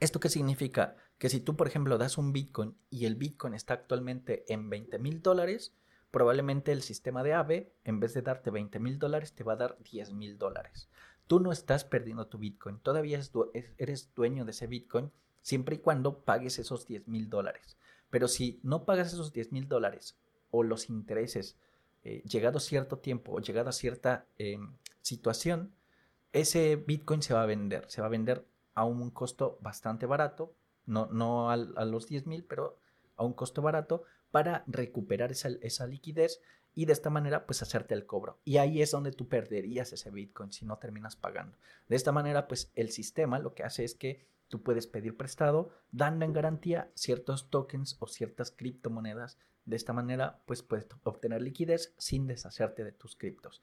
[0.00, 0.96] ¿Esto qué significa?
[1.18, 4.98] Que si tú, por ejemplo, das un Bitcoin y el Bitcoin está actualmente en 20
[4.98, 5.72] mil dólares,
[6.10, 9.56] probablemente el sistema de AVE, en vez de darte 20 mil dólares, te va a
[9.56, 10.88] dar 10 mil dólares.
[11.26, 13.20] Tú no estás perdiendo tu Bitcoin, todavía
[13.78, 15.10] eres dueño de ese Bitcoin
[15.40, 17.78] siempre y cuando pagues esos 10 mil dólares.
[18.10, 20.18] Pero si no pagas esos 10 mil dólares
[20.50, 21.58] o los intereses,
[22.02, 25.74] eh, llegado cierto tiempo o llegado a cierta em, situación,
[26.32, 30.54] ese Bitcoin se va a vender, se va a vender a un costo bastante barato,
[30.86, 32.78] no, no a, los 10 mil, pero
[33.16, 34.02] a un costo barato
[34.34, 36.40] para recuperar esa, liquidez
[36.74, 38.40] y de esta manera pues hacerte el cobro.
[38.42, 41.56] Y ahí es donde tú perderías ese Bitcoin si no terminas pagando.
[41.88, 45.70] De esta manera pues el sistema lo que hace es que tú puedes pedir prestado
[45.92, 49.38] dando en garantía ciertos tokens o ciertas criptomonedas.
[49.66, 53.62] De esta manera pues puedes obtener liquidez sin deshacerte de tus criptos.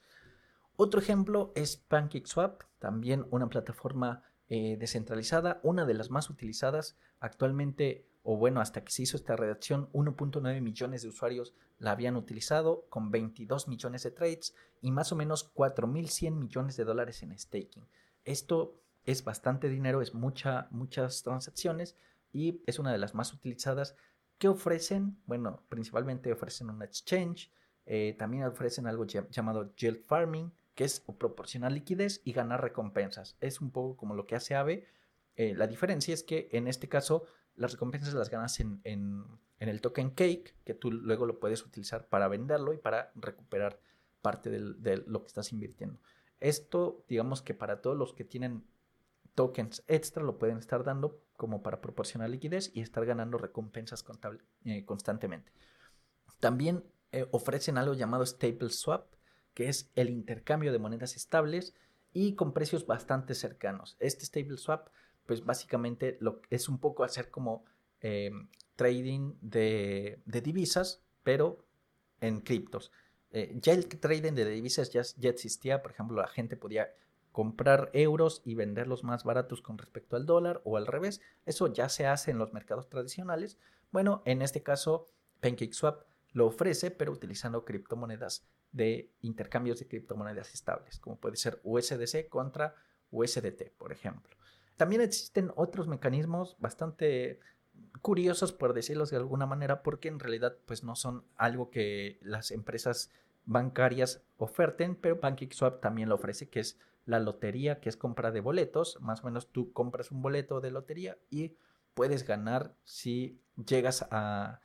[0.77, 8.07] Otro ejemplo es PancakeSwap, también una plataforma eh, descentralizada, una de las más utilizadas actualmente,
[8.23, 12.85] o bueno, hasta que se hizo esta redacción, 1.9 millones de usuarios la habían utilizado
[12.89, 17.87] con 22 millones de trades y más o menos 4.100 millones de dólares en staking.
[18.23, 21.97] Esto es bastante dinero, es mucha, muchas transacciones
[22.31, 23.95] y es una de las más utilizadas.
[24.37, 25.17] ¿Qué ofrecen?
[25.25, 27.51] Bueno, principalmente ofrecen un exchange,
[27.85, 33.35] eh, también ofrecen algo llamado yield farming, que es proporcionar liquidez y ganar recompensas.
[33.41, 34.87] Es un poco como lo que hace AVE.
[35.35, 37.25] Eh, la diferencia es que en este caso
[37.61, 38.81] las recompensas las ganas en,
[39.59, 43.79] el token Cake, que tú luego lo puedes utilizar para venderlo y para recuperar
[44.21, 45.99] parte de lo que estás invirtiendo.
[46.39, 48.65] Esto, digamos que para todos los que tienen
[49.35, 54.03] tokens extra, lo pueden estar dando como para proporcionar liquidez y estar ganando recompensas
[54.65, 55.51] eh, constantemente.
[56.39, 59.13] También eh, ofrecen algo llamado Stable Swap,
[59.53, 61.75] que es el intercambio de monedas estables
[62.13, 63.95] y con precios bastante cercanos.
[63.99, 64.89] Este stable swap,
[65.31, 67.63] pues básicamente lo, es un poco hacer como
[68.01, 71.65] em, trading de, divisas, pero
[72.19, 72.91] en criptos.
[73.31, 76.93] Eh, ya el trading de divisas ya, ya existía, por ejemplo, la gente podía
[77.31, 81.21] comprar euros y venderlos más baratos con respecto al dólar o al revés.
[81.45, 83.57] Eso ya se hace en los mercados tradicionales.
[83.89, 85.05] Bueno, en este caso,
[85.39, 86.03] PancakeSwap
[86.33, 92.75] lo ofrece, pero utilizando criptomonedas de intercambios de criptomonedas estables, como puede ser USDC contra
[93.11, 94.35] USDT, por ejemplo.
[94.77, 97.39] También existen otros mecanismos bastante
[98.01, 102.51] curiosos, por decirlo de alguna manera, porque en realidad pues no son algo que las
[102.51, 103.11] empresas
[103.45, 108.41] bancarias oferten, pero PancakeSwap también lo ofrece, que es la lotería, que es compra de
[108.41, 108.99] boletos.
[109.01, 111.55] Más o menos tú compras un boleto de lotería y
[111.93, 114.61] puedes ganar si llegas a,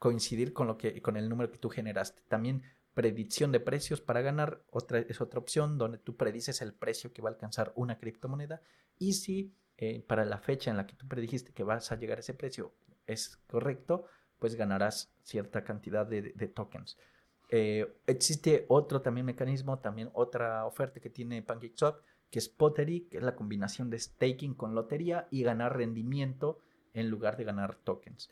[0.00, 2.22] coincidir con, lo que, con el número que tú generaste.
[2.26, 2.64] También
[2.98, 7.22] predicción de precios para ganar otra, es otra opción donde tú predices el precio que
[7.22, 8.60] va a alcanzar una criptomoneda
[8.98, 12.18] y si eh, para la fecha en la que tú predijiste que vas a llegar
[12.18, 12.74] a ese precio
[13.06, 14.06] es correcto,
[14.40, 16.98] pues ganarás cierta cantidad de, tokens.
[17.50, 23.18] Eh, existe otro también mecanismo, también otra oferta que tiene PancakeSwap, que es Pottery, que
[23.18, 26.58] es la combinación de staking con lotería y ganar rendimiento
[26.94, 28.28] en lugar de ganar tokens.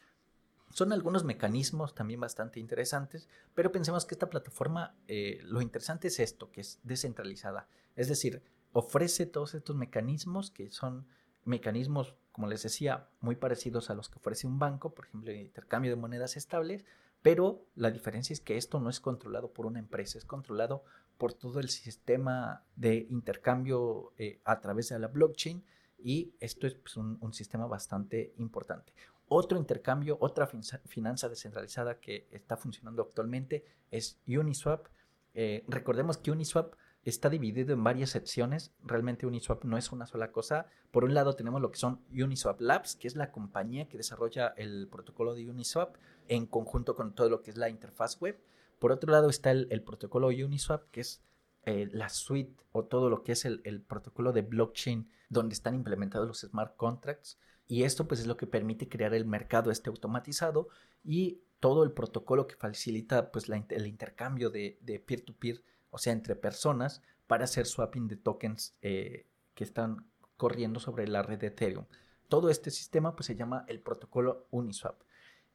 [0.76, 6.20] Son algunos mecanismos también bastante interesantes, pero pensemos que esta plataforma, eh, lo interesante es
[6.20, 7.66] esto, que es descentralizada.
[7.94, 8.42] Es decir,
[8.74, 11.06] ofrece todos estos mecanismos que son
[11.46, 15.38] mecanismos, como les decía, muy parecidos a los que ofrece un banco, por ejemplo, el
[15.38, 16.84] intercambio de monedas estables,
[17.22, 20.84] pero la diferencia es que esto no es controlado por una empresa, es controlado
[21.16, 25.64] por todo el sistema de intercambio eh, a través de la blockchain
[25.98, 28.92] y esto es pues, un, sistema bastante importante.
[29.28, 34.86] Otro intercambio, otra finanza descentralizada que está funcionando actualmente es Uniswap.
[35.34, 38.72] Eh, recordemos que Uniswap está dividido en varias secciones.
[38.84, 40.66] Realmente Uniswap no es una sola cosa.
[40.90, 44.54] Por un lado tenemos lo que son Uniswap Labs, que es la compañía que desarrolla
[44.56, 45.96] el protocolo de Uniswap
[46.28, 48.40] en conjunto con todo lo que es la interfaz web.
[48.78, 51.22] Por otro lado está el, protocolo Uniswap, que es
[51.64, 55.74] eh, la suite o todo lo que es el, el, protocolo de blockchain donde están
[55.74, 57.38] implementados los smart contracts.
[57.68, 60.68] Y esto pues es lo que permite crear el mercado este automatizado
[61.04, 65.62] y todo el protocolo que facilita pues el intercambio de peer-to-peer
[65.96, 70.06] o sea, entre personas, para hacer swapping de tokens eh, que están
[70.36, 71.86] corriendo sobre la red de Ethereum.
[72.28, 75.00] Todo este sistema pues, se llama el protocolo Uniswap.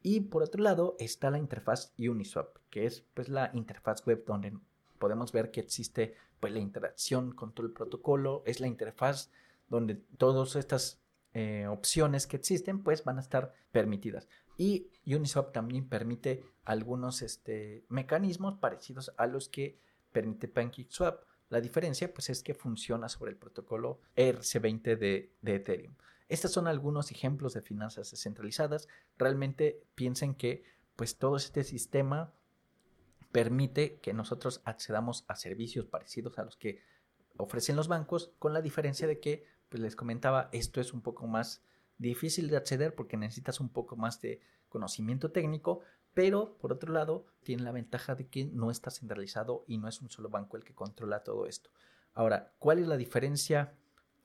[0.01, 4.57] Y por otro lado está la interfaz Uniswap, que es pues, la interfaz web donde
[4.97, 8.41] podemos ver que existe pues, la interacción con todo el protocolo.
[8.47, 9.29] Es la interfaz
[9.69, 11.00] donde todas estas
[11.33, 14.27] eh, opciones que existen pues, van a estar permitidas.
[14.57, 19.79] Y Uniswap también permite algunos este, mecanismos parecidos a los que
[20.11, 21.23] permite PancakeSwap.
[21.49, 25.95] La diferencia pues es que funciona sobre el protocolo ERC20 de, Ethereum.
[26.29, 28.87] Estos son algunos ejemplos de finanzas descentralizadas.
[29.17, 30.63] Realmente piensen que
[30.95, 32.33] pues todo este sistema
[33.31, 36.81] permite que nosotros accedamos a servicios parecidos a los que
[37.37, 41.27] ofrecen los bancos, con la diferencia de que, pues les comentaba, esto es un poco
[41.27, 41.63] más
[41.97, 45.79] difícil de acceder porque necesitas un poco más de conocimiento técnico,
[46.13, 50.01] pero por otro lado tiene la ventaja de que no está centralizado y no es
[50.01, 51.69] un solo banco el que controla todo esto.
[52.13, 53.73] Ahora, ¿cuál es la diferencia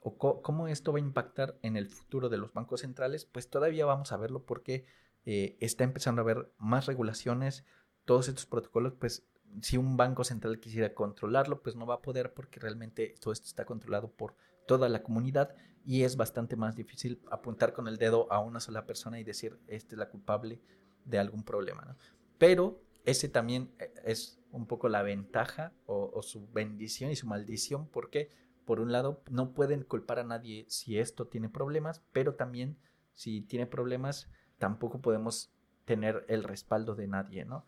[0.01, 3.25] o cómo esto va a impactar en el futuro de los bancos centrales?
[3.25, 4.85] Pues todavía vamos a verlo porque
[5.27, 7.65] eh, está empezando a haber más regulaciones,
[8.05, 9.25] todos estos protocolos, pues
[9.63, 13.47] si un banco central quisiera controlarlo, pues no va a poder porque realmente todo esto
[13.47, 14.35] está controlado por
[14.67, 15.55] toda la comunidad
[15.85, 19.59] y es bastante más difícil apuntar con el dedo a una sola persona y decir,
[19.69, 20.61] esta es la culpable
[21.05, 21.85] de algún problema.
[21.85, 21.97] ¿no?
[22.39, 27.89] Pero ese también eh, es un poco la ventaja o, su bendición y su maldición,
[27.89, 28.31] porque
[28.65, 32.79] por un lado no pueden culpar a nadie si esto tiene problemas, pero también
[33.15, 35.53] si tiene problemas tampoco podemos
[35.85, 37.65] tener el respaldo de nadie, ¿no?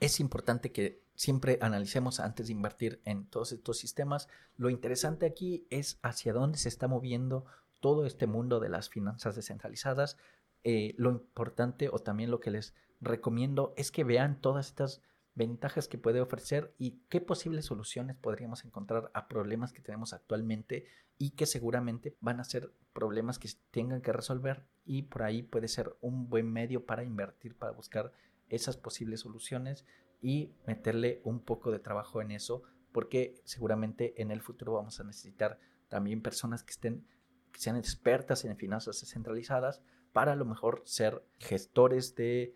[0.00, 4.28] Es importante que siempre analicemos antes de invertir en todos estos sistemas.
[4.56, 7.44] Lo interesante aquí es hacia dónde se está moviendo
[7.80, 10.16] todo este mundo de las finanzas descentralizadas,
[10.62, 15.02] eh, lo importante o también lo que les recomiendo es que vean todas estas
[15.34, 20.86] ventajas que puede ofrecer y qué posibles soluciones podríamos encontrar a problemas que tenemos actualmente
[21.18, 25.66] y que seguramente van a ser problemas que tengan que resolver y por ahí puede
[25.66, 28.12] ser un buen medio para invertir, para buscar
[28.48, 29.84] esas posibles soluciones
[30.20, 32.62] y meterle un poco de trabajo en eso
[32.92, 35.58] porque seguramente en el futuro vamos a necesitar
[35.88, 37.04] también personas que estén
[37.52, 42.54] que sean expertas en finanzas descentralizadas para a lo mejor ser gestores de,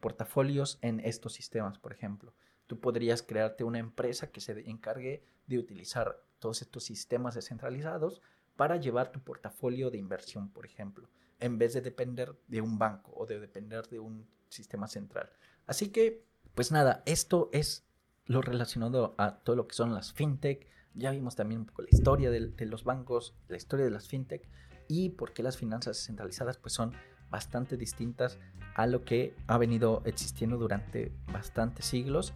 [0.00, 2.34] portafolios en estos sistemas, por ejemplo.
[2.66, 8.20] Tú podrías crearte una empresa que se encargue de utilizar todos estos sistemas descentralizados
[8.56, 13.12] para llevar tu portafolio de inversión, por ejemplo, en vez de depender de un banco
[13.14, 15.30] o de depender de un sistema central.
[15.66, 16.24] Así que,
[16.58, 17.86] pues nada, esto es
[18.26, 20.66] lo relacionado a todo lo que son las fintech.
[20.92, 24.42] Ya vimos también un poco la historia de, los bancos, la historia de las fintech
[24.88, 26.94] y por qué las finanzas centralizadas pues son
[27.30, 28.40] bastante distintas
[28.74, 32.34] a lo que ha venido existiendo durante bastantes siglos.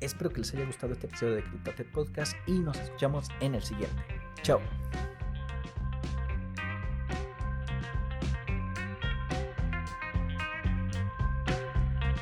[0.00, 3.62] Espero que les haya gustado este episodio de CryptoTech Podcast y nos escuchamos en el
[3.62, 4.02] siguiente.
[4.42, 4.58] Chao.